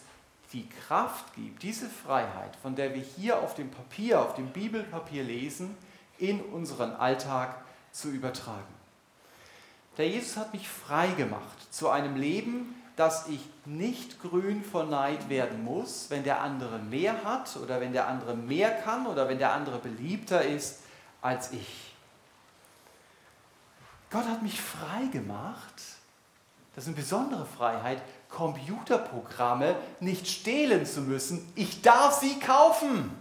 die 0.53 0.67
Kraft 0.87 1.33
gibt, 1.35 1.63
diese 1.63 1.89
Freiheit, 1.89 2.55
von 2.57 2.75
der 2.75 2.93
wir 2.93 3.01
hier 3.01 3.39
auf 3.39 3.55
dem 3.55 3.69
Papier, 3.69 4.21
auf 4.21 4.35
dem 4.35 4.51
Bibelpapier 4.51 5.23
lesen, 5.23 5.75
in 6.17 6.41
unseren 6.41 6.93
Alltag 6.93 7.63
zu 7.91 8.09
übertragen. 8.09 8.74
Der 9.97 10.09
Jesus 10.09 10.37
hat 10.37 10.53
mich 10.53 10.67
frei 10.67 11.07
gemacht 11.07 11.73
zu 11.73 11.89
einem 11.89 12.15
Leben, 12.15 12.75
dass 12.95 13.27
ich 13.27 13.41
nicht 13.65 14.21
grün 14.21 14.63
vor 14.63 14.85
Neid 14.85 15.29
werden 15.29 15.63
muss, 15.63 16.09
wenn 16.09 16.23
der 16.23 16.41
andere 16.41 16.79
mehr 16.79 17.23
hat 17.23 17.55
oder 17.57 17.81
wenn 17.81 17.93
der 17.93 18.07
andere 18.07 18.35
mehr 18.35 18.71
kann 18.71 19.05
oder 19.07 19.27
wenn 19.27 19.37
der 19.37 19.51
andere 19.53 19.79
beliebter 19.79 20.43
ist, 20.43 20.79
als 21.21 21.51
ich. 21.51 21.93
Gott 24.09 24.25
hat 24.25 24.43
mich 24.43 24.61
frei 24.61 25.07
gemacht. 25.11 25.73
Das 26.73 26.83
ist 26.83 26.87
eine 26.89 26.95
besondere 26.95 27.45
Freiheit, 27.45 28.01
Computerprogramme 28.29 29.75
nicht 29.99 30.27
stehlen 30.27 30.85
zu 30.85 31.01
müssen. 31.01 31.51
Ich 31.55 31.81
darf 31.81 32.19
sie 32.19 32.39
kaufen. 32.39 33.11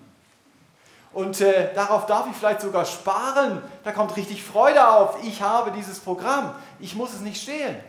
Und 1.14 1.40
äh, 1.40 1.72
darauf 1.74 2.06
darf 2.06 2.26
ich 2.28 2.36
vielleicht 2.36 2.60
sogar 2.60 2.84
sparen. 2.84 3.62
Da 3.84 3.92
kommt 3.92 4.16
richtig 4.16 4.42
Freude 4.42 4.88
auf. 4.88 5.22
Ich 5.22 5.40
habe 5.42 5.70
dieses 5.70 6.00
Programm. 6.00 6.52
Ich 6.80 6.96
muss 6.96 7.12
es 7.12 7.20
nicht 7.20 7.40
stehlen. 7.40 7.80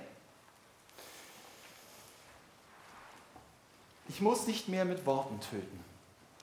Ich 4.07 4.21
muss 4.21 4.45
nicht 4.45 4.69
mehr 4.69 4.85
mit 4.85 5.07
Worten 5.07 5.39
töten, 5.41 5.83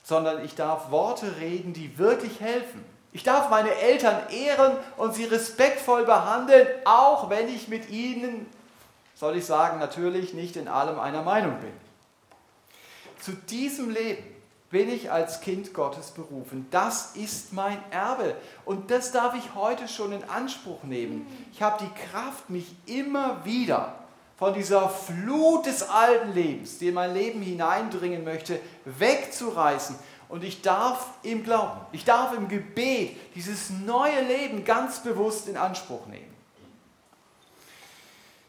sondern 0.03 0.43
ich 0.43 0.55
darf 0.55 0.91
Worte 0.91 1.37
reden, 1.39 1.71
die 1.71 1.97
wirklich 1.97 2.41
helfen. 2.41 2.83
Ich 3.13 3.23
darf 3.23 3.49
meine 3.49 3.73
Eltern 3.73 4.29
ehren 4.29 4.73
und 4.97 5.15
sie 5.15 5.23
respektvoll 5.23 6.03
behandeln, 6.03 6.67
auch 6.83 7.29
wenn 7.29 7.47
ich 7.47 7.69
mit 7.69 7.89
ihnen, 7.89 8.45
soll 9.15 9.37
ich 9.37 9.45
sagen, 9.45 9.79
natürlich 9.79 10.33
nicht 10.33 10.57
in 10.57 10.67
allem 10.67 10.99
einer 10.99 11.21
Meinung 11.21 11.57
bin. 11.59 11.71
Zu 13.21 13.31
diesem 13.31 13.89
Leben 13.89 14.32
bin 14.73 14.89
ich 14.89 15.11
als 15.11 15.39
Kind 15.39 15.71
Gottes 15.71 16.09
berufen. 16.09 16.65
Das 16.71 17.15
ist 17.15 17.53
mein 17.53 17.77
Erbe 17.91 18.35
und 18.65 18.89
das 18.89 19.11
darf 19.11 19.35
ich 19.35 19.53
heute 19.53 19.87
schon 19.87 20.11
in 20.11 20.23
Anspruch 20.23 20.81
nehmen. 20.81 21.27
Ich 21.53 21.61
habe 21.61 21.85
die 21.85 22.09
Kraft, 22.09 22.49
mich 22.49 22.75
immer 22.87 23.45
wieder 23.45 23.93
von 24.35 24.55
dieser 24.55 24.89
Flut 24.89 25.67
des 25.67 25.87
alten 25.87 26.33
Lebens, 26.33 26.79
die 26.79 26.87
in 26.87 26.95
mein 26.95 27.13
Leben 27.13 27.43
hineindringen 27.43 28.23
möchte, 28.23 28.59
wegzureißen 28.85 29.95
und 30.27 30.43
ich 30.43 30.63
darf 30.63 31.11
im 31.21 31.43
Glauben, 31.43 31.79
ich 31.91 32.03
darf 32.03 32.35
im 32.35 32.47
Gebet 32.47 33.15
dieses 33.35 33.69
neue 33.69 34.21
Leben 34.21 34.65
ganz 34.65 35.01
bewusst 35.01 35.47
in 35.47 35.55
Anspruch 35.55 36.07
nehmen. 36.07 36.33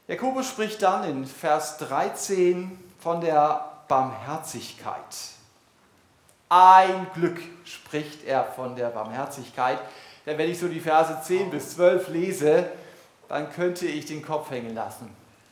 Jakobus 0.08 0.48
spricht 0.48 0.80
dann 0.80 1.04
in 1.04 1.26
Vers 1.26 1.76
13 1.76 2.78
von 2.98 3.20
der 3.20 3.82
Barmherzigkeit. 3.88 5.33
Ein 6.56 7.08
Glück 7.14 7.40
spricht 7.64 8.24
er 8.24 8.44
von 8.44 8.76
der 8.76 8.90
Barmherzigkeit. 8.90 9.80
Denn 10.24 10.38
wenn 10.38 10.48
ich 10.48 10.60
so 10.60 10.68
die 10.68 10.78
Verse 10.78 11.20
10 11.20 11.50
bis 11.50 11.74
12 11.74 12.06
lese, 12.10 12.70
dann 13.28 13.50
könnte 13.50 13.86
ich 13.86 14.06
den 14.06 14.24
Kopf 14.24 14.52
hängen 14.52 14.72
lassen 14.72 15.10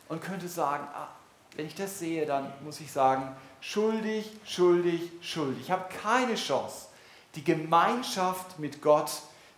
und 0.09 0.23
könnte 0.23 0.47
sagen, 0.47 0.87
ah, 0.95 1.09
wenn 1.57 1.67
ich 1.67 1.75
das 1.75 1.99
sehe, 1.99 2.25
dann 2.25 2.53
muss 2.63 2.79
ich 2.79 2.93
sagen, 2.93 3.35
schuldig, 3.61 4.31
schuldig, 4.45 5.11
schuldig. 5.23 5.63
Ich 5.63 5.71
habe 5.73 5.87
keine 6.05 6.37
Chance, 6.37 6.87
die 7.35 7.43
Gemeinschaft 7.43 8.61
mit 8.61 8.81
Gott 8.81 9.11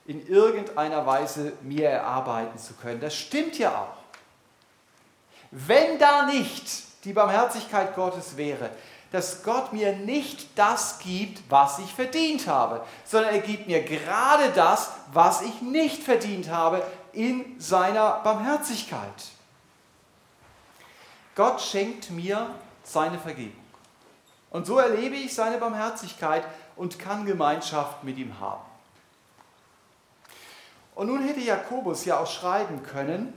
in 0.06 0.26
irgendeiner 0.26 1.04
Weise 1.04 1.52
mir 1.60 1.90
erarbeiten 1.90 2.58
zu 2.58 2.72
können. 2.72 3.02
Das 3.02 3.14
stimmt 3.14 3.58
ja 3.58 3.82
auch. 3.82 3.96
Wenn 5.50 5.98
da 5.98 6.24
nicht 6.24 7.04
die 7.04 7.12
Barmherzigkeit 7.12 7.94
Gottes 7.94 8.38
wäre, 8.38 8.70
dass 9.14 9.44
Gott 9.44 9.72
mir 9.72 9.92
nicht 9.92 10.58
das 10.58 10.98
gibt, 10.98 11.40
was 11.48 11.78
ich 11.78 11.94
verdient 11.94 12.48
habe, 12.48 12.84
sondern 13.04 13.32
er 13.32 13.42
gibt 13.42 13.68
mir 13.68 13.80
gerade 13.84 14.50
das, 14.50 14.90
was 15.12 15.40
ich 15.42 15.62
nicht 15.62 16.02
verdient 16.02 16.50
habe, 16.50 16.82
in 17.12 17.54
seiner 17.60 18.18
Barmherzigkeit. 18.24 18.98
Gott 21.36 21.60
schenkt 21.60 22.10
mir 22.10 22.52
seine 22.82 23.20
Vergebung. 23.20 23.62
Und 24.50 24.66
so 24.66 24.78
erlebe 24.78 25.14
ich 25.14 25.32
seine 25.32 25.58
Barmherzigkeit 25.58 26.44
und 26.74 26.98
kann 26.98 27.24
Gemeinschaft 27.24 28.02
mit 28.02 28.18
ihm 28.18 28.40
haben. 28.40 28.64
Und 30.96 31.06
nun 31.06 31.22
hätte 31.22 31.38
Jakobus 31.38 32.04
ja 32.04 32.18
auch 32.18 32.26
schreiben 32.26 32.82
können, 32.82 33.32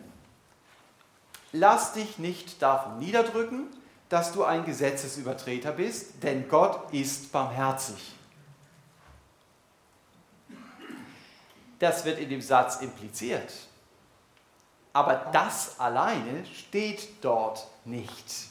lass 1.51 1.93
dich 1.93 2.17
nicht 2.17 2.63
davon 2.63 2.97
niederdrücken, 2.97 3.76
dass 4.09 4.31
du 4.31 4.43
ein 4.43 4.65
Gesetzesübertreter 4.65 5.71
bist, 5.71 6.23
denn 6.23 6.47
Gott 6.47 6.93
ist 6.93 7.31
barmherzig. 7.31 8.13
Das 11.79 12.05
wird 12.05 12.19
in 12.19 12.29
dem 12.29 12.41
Satz 12.41 12.77
impliziert. 12.81 13.53
Aber 14.93 15.29
das 15.31 15.79
alleine 15.79 16.45
steht 16.45 17.23
dort 17.23 17.67
nicht. 17.85 18.47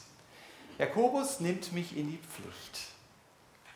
Jakobus 0.77 1.39
nimmt 1.39 1.73
mich 1.73 1.97
in 1.97 2.11
die 2.11 2.19
Pflicht. 2.19 2.79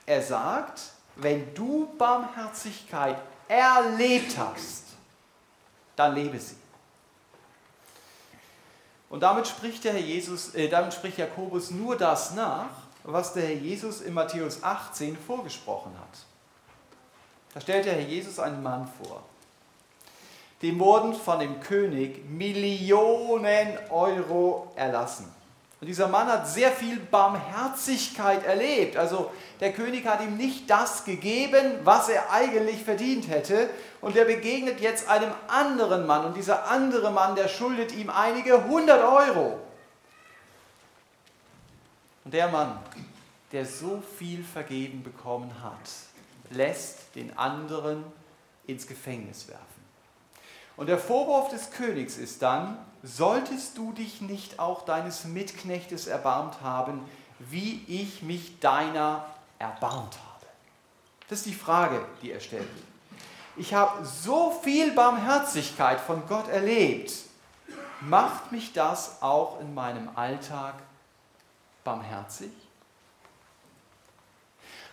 Er 0.05 0.21
sagt, 0.21 0.81
wenn 1.15 1.53
du 1.53 1.93
Barmherzigkeit 1.97 3.17
erlebt 3.47 4.37
hast, 4.37 4.85
dann 5.95 6.15
lebe 6.15 6.39
sie. 6.39 6.60
Und 9.11 9.19
damit 9.19 9.45
spricht 9.45 9.83
der 9.83 9.91
Herr 9.91 9.99
Jesus, 9.99 10.55
äh, 10.55 10.69
damit 10.69 10.93
spricht 10.93 11.17
Jakobus 11.17 11.69
nur 11.69 11.97
das 11.97 12.33
nach, 12.33 12.69
was 13.03 13.33
der 13.33 13.43
Herr 13.43 13.55
Jesus 13.55 13.99
in 13.99 14.13
Matthäus 14.13 14.63
18 14.63 15.17
vorgesprochen 15.17 15.91
hat. 15.99 16.19
Da 17.53 17.59
stellt 17.59 17.85
der 17.85 17.93
Herr 17.95 18.07
Jesus 18.07 18.39
einen 18.39 18.63
Mann 18.63 18.89
vor. 19.03 19.21
Dem 20.61 20.79
wurden 20.79 21.13
von 21.13 21.39
dem 21.39 21.59
König 21.59 22.23
Millionen 22.29 23.77
Euro 23.89 24.71
erlassen. 24.77 25.29
Und 25.81 25.87
dieser 25.87 26.07
Mann 26.07 26.27
hat 26.27 26.47
sehr 26.47 26.71
viel 26.71 26.99
Barmherzigkeit 26.99 28.45
erlebt. 28.45 28.97
Also 28.97 29.31
der 29.59 29.73
König 29.73 30.05
hat 30.05 30.21
ihm 30.21 30.37
nicht 30.37 30.69
das 30.69 31.05
gegeben, 31.05 31.79
was 31.83 32.07
er 32.07 32.31
eigentlich 32.31 32.83
verdient 32.83 33.27
hätte. 33.27 33.67
Und 33.99 34.15
er 34.15 34.25
begegnet 34.25 34.79
jetzt 34.79 35.09
einem 35.09 35.31
anderen 35.47 36.05
Mann. 36.05 36.25
Und 36.25 36.37
dieser 36.37 36.69
andere 36.69 37.09
Mann, 37.09 37.35
der 37.35 37.47
schuldet 37.47 37.93
ihm 37.93 38.11
einige 38.11 38.63
hundert 38.65 39.03
Euro. 39.03 39.59
Und 42.25 42.33
der 42.35 42.49
Mann, 42.49 42.77
der 43.51 43.65
so 43.65 44.03
viel 44.19 44.43
vergeben 44.43 45.01
bekommen 45.01 45.51
hat, 45.63 45.89
lässt 46.51 47.15
den 47.15 47.35
anderen 47.39 48.03
ins 48.67 48.85
Gefängnis 48.85 49.47
werfen. 49.47 49.70
Und 50.81 50.87
der 50.87 50.97
Vorwurf 50.97 51.49
des 51.49 51.69
Königs 51.69 52.17
ist 52.17 52.41
dann, 52.41 52.75
solltest 53.03 53.77
du 53.77 53.91
dich 53.91 54.19
nicht 54.19 54.57
auch 54.57 54.83
deines 54.83 55.25
Mitknechtes 55.25 56.07
erbarmt 56.07 56.61
haben, 56.63 57.07
wie 57.37 57.85
ich 57.87 58.23
mich 58.23 58.59
deiner 58.59 59.27
erbarmt 59.59 60.15
habe? 60.15 60.47
Das 61.27 61.37
ist 61.37 61.45
die 61.45 61.53
Frage, 61.53 62.03
die 62.23 62.31
er 62.31 62.39
stellt. 62.39 62.67
Ich 63.57 63.75
habe 63.75 64.03
so 64.03 64.59
viel 64.63 64.91
Barmherzigkeit 64.93 66.01
von 66.01 66.25
Gott 66.27 66.47
erlebt. 66.47 67.13
Macht 67.99 68.51
mich 68.51 68.73
das 68.73 69.21
auch 69.21 69.59
in 69.59 69.75
meinem 69.75 70.09
Alltag 70.15 70.73
barmherzig? 71.83 72.49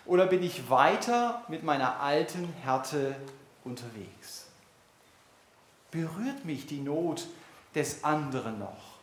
Oder 0.05 0.26
bin 0.26 0.43
ich 0.43 0.68
weiter 0.68 1.45
mit 1.49 1.62
meiner 1.62 2.01
alten 2.01 2.53
Härte 2.62 3.16
unterwegs? 3.64 4.47
Berührt 5.91 6.45
mich 6.45 6.66
die 6.66 6.80
Not 6.80 7.26
des 7.74 8.05
anderen 8.05 8.59
noch. 8.59 8.99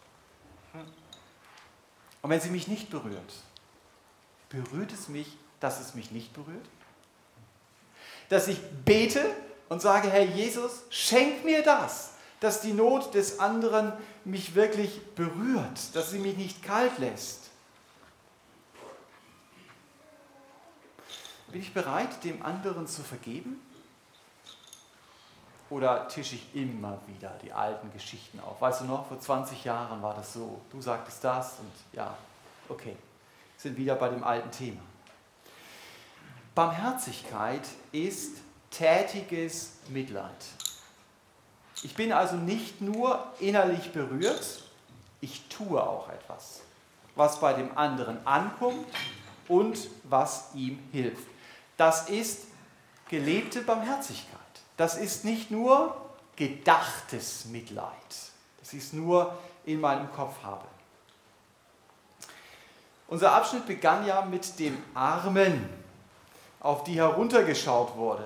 Und 2.22 2.30
wenn 2.30 2.42
sie 2.42 2.50
mich 2.50 2.68
nicht 2.68 2.90
berührt, 2.90 3.34
berührt 4.50 4.92
es 4.92 5.10
mich, 5.10 5.38
dass 5.60 5.80
es 5.80 5.96
mich 5.96 6.12
nicht 6.12 6.34
berührt? 6.34 6.66
Dass 8.30 8.48
ich 8.48 8.60
bete 8.84 9.24
und 9.70 9.82
sage, 9.82 10.10
Herr 10.10 10.24
Jesus, 10.24 10.84
schenk 10.90 11.44
mir 11.44 11.64
das, 11.64 12.14
dass 12.40 12.62
die 12.62 12.74
Not 12.74 13.14
des 13.14 13.40
anderen 13.40 13.94
mich 14.24 14.56
wirklich 14.56 15.02
berührt, 15.16 15.96
dass 15.96 16.12
sie 16.12 16.20
mich 16.20 16.38
nicht 16.38 16.64
kalt 16.64 16.98
lässt. 17.00 17.50
Bin 21.52 21.62
ich 21.62 21.74
bereit, 21.74 22.24
dem 22.24 22.44
anderen 22.44 22.88
zu 22.88 23.02
vergeben? 23.02 23.62
Oder 25.70 26.08
tische 26.08 26.36
ich 26.36 26.56
immer 26.56 27.00
wieder 27.08 27.32
die 27.42 27.52
alten 27.52 27.92
Geschichten 27.92 28.40
auf? 28.40 28.62
Weißt 28.62 28.82
du 28.82 28.86
noch, 28.86 29.08
vor 29.08 29.20
20 29.20 29.64
Jahren 29.64 30.02
war 30.02 30.14
das 30.14 30.34
so. 30.34 30.62
Du 30.72 30.82
sagtest 30.82 31.24
das 31.24 31.60
und 31.60 31.72
ja, 31.94 32.16
okay. 32.70 32.96
Sind 33.58 33.78
wieder 33.78 33.96
bei 33.96 34.10
dem 34.10 34.24
alten 34.24 34.52
Thema. 34.52 34.82
Barmherzigkeit 36.54 37.64
ist 37.92 38.38
tätiges 38.70 39.74
Mitleid. 39.90 40.32
Ich 41.84 41.96
bin 41.96 42.14
also 42.14 42.36
nicht 42.36 42.82
nur 42.82 43.26
innerlich 43.40 43.92
berührt, 43.92 44.64
ich 45.22 45.48
tue 45.50 45.82
auch 45.82 46.10
etwas, 46.10 46.62
was 47.16 47.40
bei 47.40 47.54
dem 47.54 47.78
anderen 47.78 48.26
ankommt 48.26 48.86
und 49.48 49.90
was 50.04 50.54
ihm 50.54 50.80
hilft. 50.92 51.28
Das 51.78 52.10
ist 52.10 52.46
gelebte 53.10 53.62
Barmherzigkeit. 53.62 54.45
Das 54.78 54.98
ist 54.98 55.24
nicht 55.24 55.52
nur 55.52 55.96
gedachtes 56.36 57.46
Mitleid, 57.46 57.92
das 58.60 58.74
ich 58.74 58.94
nur 58.94 59.36
in 59.66 59.80
meinem 59.80 60.12
Kopf 60.12 60.36
habe. 60.44 60.66
Unser 63.08 63.32
Abschnitt 63.32 63.66
begann 63.66 64.06
ja 64.06 64.22
mit 64.26 64.58
dem 64.60 64.78
Armen, 64.94 65.70
auf 66.60 66.84
die 66.84 66.96
heruntergeschaut 66.96 67.96
wurde. 67.96 68.26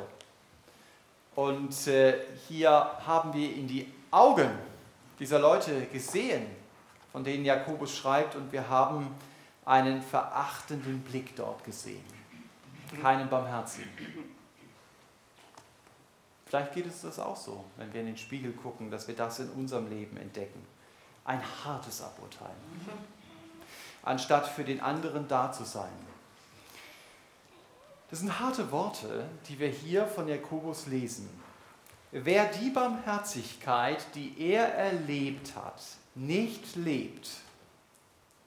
Und 1.36 1.88
äh, 1.88 2.14
hier 2.47 2.70
haben 3.06 3.34
wir 3.34 3.54
in 3.54 3.68
die 3.68 3.91
Augen 4.10 4.50
dieser 5.20 5.39
Leute 5.39 5.86
gesehen, 5.88 6.45
von 7.12 7.24
denen 7.24 7.43
Jakobus 7.43 7.95
schreibt, 7.95 8.36
und 8.36 8.52
wir 8.52 8.68
haben 8.70 9.14
einen 9.66 10.02
verachtenden 10.02 11.02
Blick 11.02 11.36
dort 11.36 11.64
gesehen, 11.64 12.04
keinen 13.02 13.30
barmherzigen. 13.30 13.89
Vielleicht 16.50 16.74
geht 16.74 16.88
es 16.88 17.02
das 17.02 17.20
auch 17.20 17.38
so, 17.38 17.64
wenn 17.78 17.93
wir 17.93 18.00
in 18.02 18.08
den 18.08 18.18
Spiegel 18.18 18.54
gucken, 18.54 18.89
dass 18.89 19.08
wir 19.08 19.16
das 19.16 19.38
in 19.39 19.52
unserem 19.52 19.88
Leben 19.88 20.18
entdecken. 20.18 20.66
Ein 21.24 21.43
hartes 21.64 22.02
Aburteilen. 22.02 22.56
Anstatt 24.02 24.47
für 24.47 24.64
den 24.64 24.80
anderen 24.80 25.28
da 25.28 25.52
zu 25.52 25.64
sein. 25.64 25.91
Das 28.10 28.20
sind 28.20 28.39
harte 28.39 28.72
Worte, 28.72 29.30
die 29.47 29.60
wir 29.60 29.68
hier 29.68 30.08
von 30.08 30.28
Jakobus 30.28 30.88
lesen. 30.88 31.30
Wer 32.12 32.45
die 32.45 32.72
Barmherzigkeit, 32.72 34.04
die 34.16 34.34
er 34.39 34.74
erlebt 34.74 35.56
hat, 35.56 35.84
nicht 36.16 36.76
lebt, 36.76 37.30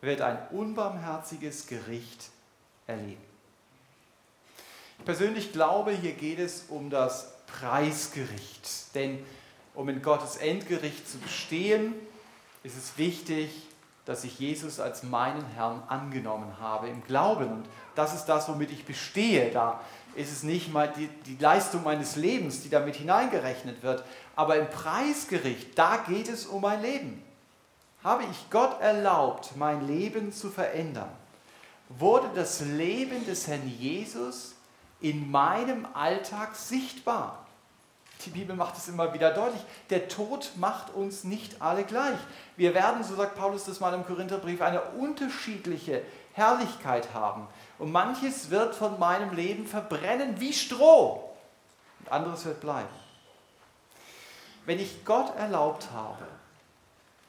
wird 0.01 0.23
ein 0.23 0.49
unbarmherziges 0.49 1.69
Gericht 1.69 2.31
erleben. 2.89 3.23
Ich 4.99 5.05
persönlich 5.05 5.53
glaube, 5.53 5.93
hier 5.93 6.15
geht 6.15 6.41
es 6.41 6.65
um 6.69 6.91
das 6.91 7.33
Preisgericht. 7.53 8.95
Denn 8.95 9.25
um 9.75 9.89
in 9.89 10.03
Gottes 10.03 10.37
Endgericht 10.37 11.09
zu 11.09 11.19
bestehen, 11.19 11.95
ist 12.63 12.77
es 12.77 12.99
wichtig, 12.99 13.51
dass 14.05 14.25
ich 14.25 14.39
Jesus 14.39 14.81
als 14.81 15.03
meinen 15.05 15.45
Herrn 15.55 15.83
angenommen 15.89 16.59
habe 16.61 16.89
im 16.89 17.05
Glauben. 17.05 17.47
Und 17.47 17.65
das 17.95 18.15
ist 18.15 18.25
das, 18.27 18.49
womit 18.49 18.73
ich 18.73 18.85
bestehe. 18.85 19.51
Da 19.53 19.81
ist 20.15 20.33
es 20.33 20.43
nicht 20.43 20.73
mal 20.73 20.93
die, 20.93 21.09
die 21.27 21.37
Leistung 21.41 21.85
meines 21.85 22.17
Lebens, 22.17 22.63
die 22.63 22.69
damit 22.69 22.97
hineingerechnet 22.97 23.83
wird. 23.83 24.05
Aber 24.35 24.57
im 24.57 24.69
Preisgericht, 24.69 25.79
da 25.79 25.99
geht 25.99 26.29
es 26.29 26.47
um 26.47 26.63
mein 26.63 26.83
Leben. 26.83 27.23
Habe 28.03 28.25
ich 28.25 28.51
Gott 28.51 28.81
erlaubt, 28.81 29.57
mein 29.57 29.87
Leben 29.87 30.33
zu 30.33 30.51
verändern? 30.51 31.11
Wurde 31.89 32.31
das 32.35 32.61
Leben 32.61 33.25
des 33.27 33.47
Herrn 33.47 33.69
Jesus 33.69 34.55
in 35.01 35.31
meinem 35.31 35.87
Alltag 35.95 36.57
sichtbar? 36.57 37.42
Die 38.25 38.31
Bibel 38.31 38.55
macht 38.55 38.77
es 38.77 38.89
immer 38.89 39.13
wieder 39.15 39.33
deutlich. 39.33 39.63
Der 39.91 40.09
Tod 40.09 40.53
macht 40.57 40.95
uns 40.95 41.25
nicht 41.25 41.61
alle 41.61 41.85
gleich. 41.85 42.19
Wir 42.57 42.75
werden, 42.75 43.03
so 43.03 43.15
sagt 43.17 43.37
Paulus 43.37 43.65
das 43.65 43.81
mal 43.81 43.95
im 43.95 44.07
Korintherbrief, 44.07 44.61
eine 44.61 44.83
unterschiedliche 44.83 46.03
Herrlichkeit 46.33 47.15
haben. 47.15 47.47
Und 47.79 47.93
manches 47.93 48.51
wird 48.51 48.75
von 48.75 48.99
meinem 48.99 49.35
Leben 49.35 49.67
verbrennen 49.67 50.41
wie 50.41 50.53
Stroh. 50.53 51.31
Und 52.01 52.13
anderes 52.13 52.45
wird 52.45 52.61
bleiben. 52.61 52.89
Wenn 54.65 54.79
ich 54.79 55.05
Gott 55.05 55.37
erlaubt 55.37 55.89
habe, 55.93 56.27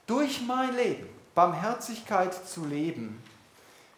durch 0.05 0.41
mein 0.41 0.75
Leben 0.75 1.09
Barmherzigkeit 1.33 2.33
zu 2.47 2.65
leben, 2.65 3.23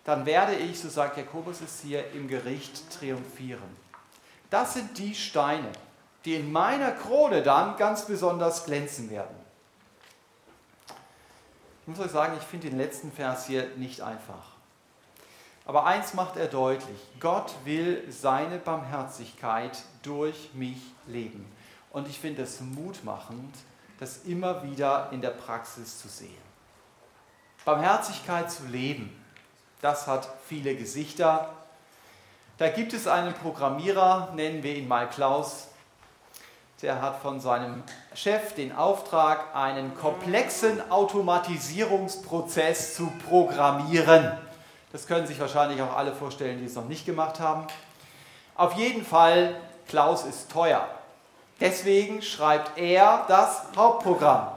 dann 0.06 0.26
werde 0.26 0.56
ich, 0.56 0.80
so 0.80 0.88
sagt 0.88 1.18
Jakobus 1.18 1.62
es 1.62 1.82
hier, 1.82 2.12
im 2.12 2.28
Gericht 2.28 2.90
triumphieren. 2.92 3.76
Das 4.50 4.76
sind 4.76 4.98
die 4.98 5.16
Steine, 5.16 5.72
die 6.26 6.36
in 6.36 6.52
meiner 6.52 6.92
Krone 6.92 7.44
dann 7.44 7.78
ganz 7.78 8.06
besonders 8.06 8.66
glänzen 8.66 9.10
werden. 9.10 9.36
Ich 11.82 11.88
muss 11.88 12.00
euch 12.00 12.12
sagen, 12.12 12.36
ich 12.40 12.44
finde 12.44 12.70
den 12.70 12.78
letzten 12.78 13.12
Vers 13.12 13.46
hier 13.46 13.70
nicht 13.78 14.02
einfach. 14.02 14.56
Aber 15.68 15.86
eins 15.86 16.16
macht 16.16 16.36
er 16.36 16.48
deutlich, 16.48 17.00
Gott 17.20 17.54
will 17.64 18.04
seine 18.12 18.58
Barmherzigkeit 18.58 19.84
durch 20.02 20.50
mich 20.54 20.78
leben. 21.08 21.46
Und 21.92 22.08
ich 22.08 22.20
finde 22.20 22.44
es 22.44 22.60
mutmachend, 22.60 23.56
das 24.00 24.24
immer 24.26 24.64
wieder 24.64 25.10
in 25.12 25.22
der 25.22 25.30
Praxis 25.30 26.00
zu 26.00 26.08
sehen. 26.08 26.46
Barmherzigkeit 27.66 28.52
zu 28.52 28.66
leben, 28.66 29.16
das 29.82 30.08
hat 30.08 30.28
viele 30.48 30.76
Gesichter. 30.76 31.54
Da 32.58 32.70
gibt 32.70 32.94
es 32.94 33.08
einen 33.08 33.34
Programmierer, 33.34 34.34
nennen 34.36 34.64
wir 34.64 34.76
ihn 34.76 34.88
mal 34.88 35.10
Klaus, 35.10 35.70
der 36.82 37.02
hat 37.02 37.22
von 37.22 37.40
seinem 37.40 37.84
Chef 38.14 38.54
den 38.54 38.76
Auftrag, 38.76 39.56
einen 39.56 39.96
komplexen 39.96 40.92
Automatisierungsprozess 40.92 42.96
zu 42.96 43.12
programmieren. 43.28 44.32
Das 44.92 45.08
können 45.08 45.26
sich 45.26 45.40
wahrscheinlich 45.40 45.82
auch 45.82 45.96
alle 45.96 46.14
vorstellen, 46.14 46.60
die 46.60 46.66
es 46.66 46.76
noch 46.76 46.88
nicht 46.88 47.06
gemacht 47.06 47.40
haben. 47.40 47.66
Auf 48.56 48.74
jeden 48.74 49.06
Fall, 49.06 49.56
Klaus 49.88 50.26
ist 50.26 50.52
teuer. 50.52 50.88
Deswegen 51.60 52.22
schreibt 52.22 52.78
er 52.78 53.26
das 53.28 53.64
Hauptprogramm. 53.76 54.50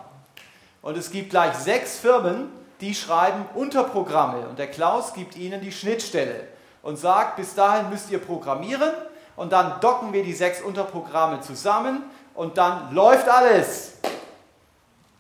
Und 0.83 0.97
es 0.97 1.11
gibt 1.11 1.31
gleich 1.31 1.55
sechs 1.55 1.99
Firmen, 1.99 2.51
die 2.81 2.95
schreiben 2.95 3.45
Unterprogramme. 3.55 4.49
Und 4.49 4.59
der 4.59 4.69
Klaus 4.69 5.15
gibt 5.15 5.37
ihnen 5.37 5.61
die 5.61 5.73
Schnittstelle 5.73 6.49
und 6.83 6.97
sagt, 6.97 7.37
bis 7.37 7.55
dahin 7.55 7.91
müsst 7.91 8.11
ihr 8.11 8.19
programmieren 8.19 8.93
und 9.39 9.53
dann 9.53 9.81
docken 9.81 10.13
wir 10.13 10.25
die 10.25 10.35
sechs 10.35 10.61
Unterprogramme 10.61 11.41
zusammen 11.41 12.03
und 12.35 12.59
dann 12.59 12.93
läuft 12.93 13.29
alles. 13.29 13.93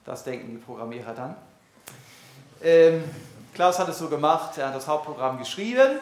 Das 0.04 0.24
denken 0.24 0.50
die 0.50 0.56
Programmierer 0.56 1.14
dann. 1.14 1.36
Ähm, 2.60 3.04
Klaus 3.54 3.78
hat 3.78 3.88
es 3.88 3.98
so 3.98 4.08
gemacht, 4.08 4.58
er 4.58 4.68
hat 4.68 4.74
das 4.74 4.88
Hauptprogramm 4.88 5.38
geschrieben, 5.38 6.00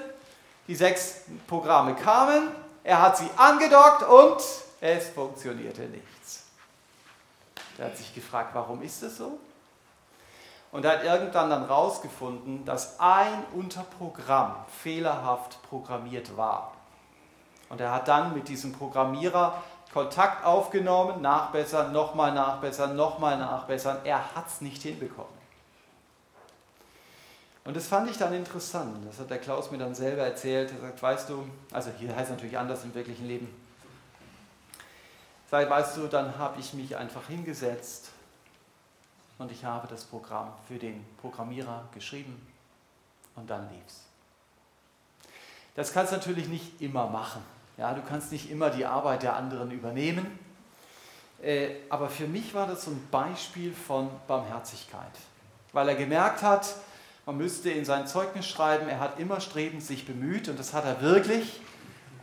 die 0.66 0.74
sechs 0.74 1.24
Programme 1.46 1.94
kamen, 1.94 2.48
er 2.82 3.02
hat 3.02 3.18
sie 3.18 3.28
angedockt 3.36 4.02
und 4.08 4.42
es 4.80 5.08
funktionierte 5.10 5.82
nichts. 5.82 6.44
Er 7.76 7.86
hat 7.86 7.98
sich 7.98 8.14
gefragt, 8.14 8.50
warum 8.54 8.80
ist 8.80 9.02
das 9.02 9.18
so? 9.18 9.38
Und 10.72 10.86
er 10.86 10.92
hat 10.92 11.04
irgendwann 11.04 11.50
dann 11.50 11.66
herausgefunden, 11.66 12.64
dass 12.64 12.98
ein 12.98 13.44
Unterprogramm 13.54 14.54
fehlerhaft 14.82 15.58
programmiert 15.68 16.34
war. 16.36 16.75
Und 17.68 17.80
er 17.80 17.92
hat 17.92 18.08
dann 18.08 18.34
mit 18.34 18.48
diesem 18.48 18.72
Programmierer 18.72 19.62
Kontakt 19.92 20.44
aufgenommen, 20.44 21.22
nachbessern, 21.22 21.92
nochmal 21.92 22.32
nachbessern, 22.32 22.96
nochmal 22.96 23.38
nachbessern. 23.38 23.98
Er 24.04 24.34
hat 24.34 24.46
es 24.46 24.60
nicht 24.60 24.82
hinbekommen. 24.82 25.36
Und 27.64 27.76
das 27.76 27.88
fand 27.88 28.08
ich 28.10 28.16
dann 28.16 28.32
interessant. 28.32 29.06
Das 29.08 29.18
hat 29.18 29.30
der 29.30 29.38
Klaus 29.38 29.70
mir 29.70 29.78
dann 29.78 29.94
selber 29.94 30.22
erzählt. 30.22 30.70
Er 30.70 30.80
sagt, 30.80 31.02
weißt 31.02 31.30
du, 31.30 31.48
also 31.72 31.90
hier 31.98 32.14
heißt 32.14 32.30
es 32.30 32.30
natürlich 32.30 32.58
anders 32.58 32.84
im 32.84 32.94
wirklichen 32.94 33.26
Leben. 33.26 33.48
Sagt, 35.50 35.70
weißt 35.70 35.96
du, 35.96 36.06
dann 36.06 36.38
habe 36.38 36.60
ich 36.60 36.74
mich 36.74 36.96
einfach 36.96 37.26
hingesetzt 37.26 38.10
und 39.38 39.50
ich 39.50 39.64
habe 39.64 39.88
das 39.88 40.04
Programm 40.04 40.52
für 40.68 40.76
den 40.76 41.04
Programmierer 41.20 41.88
geschrieben 41.92 42.46
und 43.34 43.48
dann 43.48 43.68
lief's. 43.70 44.04
Das 45.74 45.92
kannst 45.92 46.12
du 46.12 46.16
natürlich 46.16 46.48
nicht 46.48 46.80
immer 46.80 47.06
machen. 47.06 47.42
Ja, 47.76 47.92
du 47.92 48.02
kannst 48.02 48.32
nicht 48.32 48.50
immer 48.50 48.70
die 48.70 48.86
Arbeit 48.86 49.22
der 49.22 49.36
anderen 49.36 49.70
übernehmen. 49.70 50.38
Äh, 51.42 51.76
aber 51.90 52.08
für 52.08 52.26
mich 52.26 52.54
war 52.54 52.66
das 52.66 52.84
so 52.84 52.90
ein 52.90 53.08
Beispiel 53.10 53.74
von 53.74 54.10
Barmherzigkeit, 54.26 55.12
weil 55.72 55.88
er 55.88 55.94
gemerkt 55.94 56.42
hat, 56.42 56.74
man 57.26 57.36
müsste 57.36 57.70
in 57.70 57.84
sein 57.84 58.06
Zeugnis 58.06 58.46
schreiben, 58.46 58.88
er 58.88 59.00
hat 59.00 59.18
immer 59.18 59.40
strebend 59.40 59.82
sich 59.82 60.06
bemüht 60.06 60.48
und 60.48 60.58
das 60.58 60.72
hat 60.72 60.84
er 60.84 61.02
wirklich, 61.02 61.60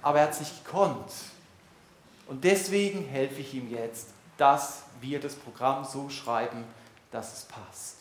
aber 0.02 0.20
er 0.20 0.26
hat 0.26 0.34
es 0.34 0.40
nicht 0.40 0.66
gekonnt. 0.66 1.12
Und 2.28 2.44
deswegen 2.44 3.06
helfe 3.06 3.42
ich 3.42 3.54
ihm 3.54 3.70
jetzt, 3.70 4.08
dass 4.38 4.84
wir 5.02 5.20
das 5.20 5.36
Programm 5.36 5.86
so 5.86 6.10
schreiben, 6.10 6.64
dass 7.12 7.34
es 7.34 7.44
passt. 7.44 7.98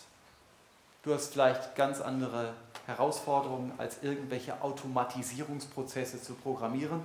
Du 1.03 1.13
hast 1.13 1.33
vielleicht 1.33 1.75
ganz 1.75 2.01
andere 2.01 2.55
Herausforderungen, 2.87 3.73
als 3.79 4.03
irgendwelche 4.03 4.61
Automatisierungsprozesse 4.61 6.23
zu 6.23 6.35
programmieren. 6.35 7.01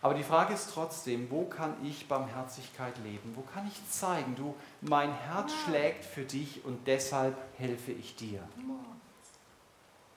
Aber 0.00 0.14
die 0.14 0.24
Frage 0.24 0.54
ist 0.54 0.72
trotzdem, 0.74 1.30
wo 1.30 1.44
kann 1.44 1.74
ich 1.84 2.08
Barmherzigkeit 2.08 2.98
leben? 3.04 3.34
Wo 3.36 3.42
kann 3.42 3.68
ich 3.68 3.90
zeigen, 3.90 4.34
du, 4.34 4.54
mein 4.80 5.12
Herz 5.12 5.52
schlägt 5.64 6.04
für 6.04 6.24
dich 6.24 6.64
und 6.64 6.86
deshalb 6.88 7.36
helfe 7.56 7.92
ich 7.92 8.16
dir? 8.16 8.42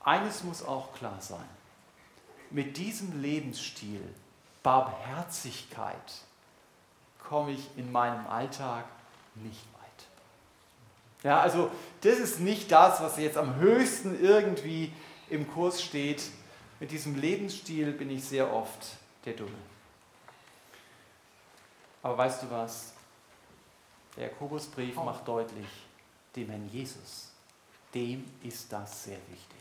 Eines 0.03 0.43
muss 0.43 0.63
auch 0.63 0.93
klar 0.93 1.21
sein. 1.21 1.49
Mit 2.49 2.77
diesem 2.77 3.21
Lebensstil, 3.21 4.01
Barmherzigkeit, 4.63 6.13
komme 7.27 7.51
ich 7.51 7.69
in 7.77 7.91
meinem 7.91 8.25
Alltag 8.27 8.85
nicht. 9.35 9.74
Ja, 11.25 11.41
also 11.41 11.71
das 12.01 12.19
ist 12.19 12.39
nicht 12.39 12.71
das, 12.71 13.01
was 13.01 13.17
jetzt 13.17 13.35
am 13.35 13.55
höchsten 13.55 14.23
irgendwie 14.23 14.93
im 15.27 15.51
Kurs 15.51 15.81
steht. 15.81 16.21
Mit 16.79 16.91
diesem 16.91 17.15
Lebensstil 17.15 17.93
bin 17.93 18.11
ich 18.11 18.23
sehr 18.23 18.53
oft 18.53 18.85
der 19.25 19.33
Dumme. 19.33 19.57
Aber 22.03 22.19
weißt 22.19 22.43
du 22.43 22.51
was? 22.51 22.93
Der 24.15 24.25
Jakobusbrief 24.25 24.95
oh. 24.97 25.03
macht 25.03 25.27
deutlich, 25.27 25.65
dem 26.35 26.47
Herrn 26.47 26.69
Jesus, 26.71 27.31
dem 27.95 28.23
ist 28.43 28.71
das 28.71 29.05
sehr 29.05 29.17
wichtig. 29.29 29.57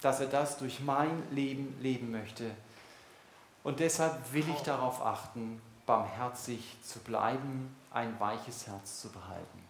Dass 0.00 0.20
er 0.20 0.28
das 0.28 0.56
durch 0.56 0.80
mein 0.80 1.22
Leben 1.32 1.76
leben 1.82 2.10
möchte. 2.10 2.50
Und 3.62 3.80
deshalb 3.80 4.32
will 4.32 4.48
ich 4.48 4.62
darauf 4.62 5.04
achten, 5.04 5.60
barmherzig 5.84 6.78
zu 6.82 6.98
bleiben, 7.00 7.76
ein 7.90 8.18
weiches 8.18 8.66
Herz 8.66 9.02
zu 9.02 9.10
behalten. 9.10 9.65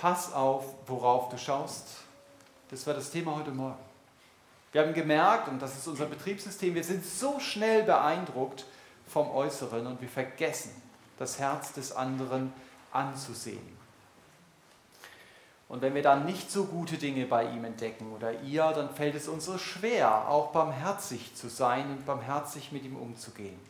Pass 0.00 0.32
auf, 0.32 0.64
worauf 0.86 1.28
du 1.28 1.36
schaust. 1.36 1.84
Das 2.70 2.86
war 2.86 2.94
das 2.94 3.10
Thema 3.10 3.36
heute 3.36 3.50
Morgen. 3.50 3.76
Wir 4.72 4.80
haben 4.80 4.94
gemerkt, 4.94 5.48
und 5.48 5.60
das 5.60 5.76
ist 5.76 5.86
unser 5.88 6.06
Betriebssystem, 6.06 6.74
wir 6.74 6.84
sind 6.84 7.04
so 7.04 7.38
schnell 7.38 7.82
beeindruckt 7.82 8.64
vom 9.06 9.30
Äußeren 9.30 9.86
und 9.86 10.00
wir 10.00 10.08
vergessen, 10.08 10.70
das 11.18 11.38
Herz 11.38 11.74
des 11.74 11.92
anderen 11.92 12.50
anzusehen. 12.92 13.76
Und 15.68 15.82
wenn 15.82 15.94
wir 15.94 16.02
dann 16.02 16.24
nicht 16.24 16.50
so 16.50 16.64
gute 16.64 16.96
Dinge 16.96 17.26
bei 17.26 17.44
ihm 17.44 17.64
entdecken 17.64 18.10
oder 18.12 18.40
ihr, 18.40 18.72
dann 18.72 18.94
fällt 18.94 19.16
es 19.16 19.28
uns 19.28 19.44
so 19.44 19.58
schwer, 19.58 20.30
auch 20.30 20.50
barmherzig 20.50 21.34
zu 21.34 21.50
sein 21.50 21.90
und 21.90 22.06
barmherzig 22.06 22.72
mit 22.72 22.84
ihm 22.84 22.96
umzugehen. 22.96 23.60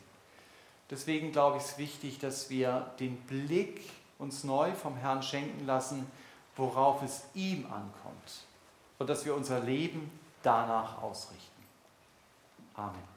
Deswegen 0.89 1.33
glaube 1.33 1.57
ich 1.57 1.63
es 1.63 1.77
wichtig, 1.77 2.19
dass 2.19 2.49
wir 2.49 2.89
den 3.01 3.17
Blick 3.17 3.81
uns 4.17 4.45
neu 4.45 4.71
vom 4.71 4.95
Herrn 4.95 5.23
schenken 5.23 5.65
lassen, 5.65 6.09
worauf 6.55 7.01
es 7.03 7.23
ihm 7.33 7.65
ankommt 7.65 8.45
und 8.99 9.09
dass 9.09 9.25
wir 9.25 9.35
unser 9.35 9.59
Leben 9.59 10.11
danach 10.43 11.01
ausrichten. 11.01 11.63
Amen. 12.75 13.10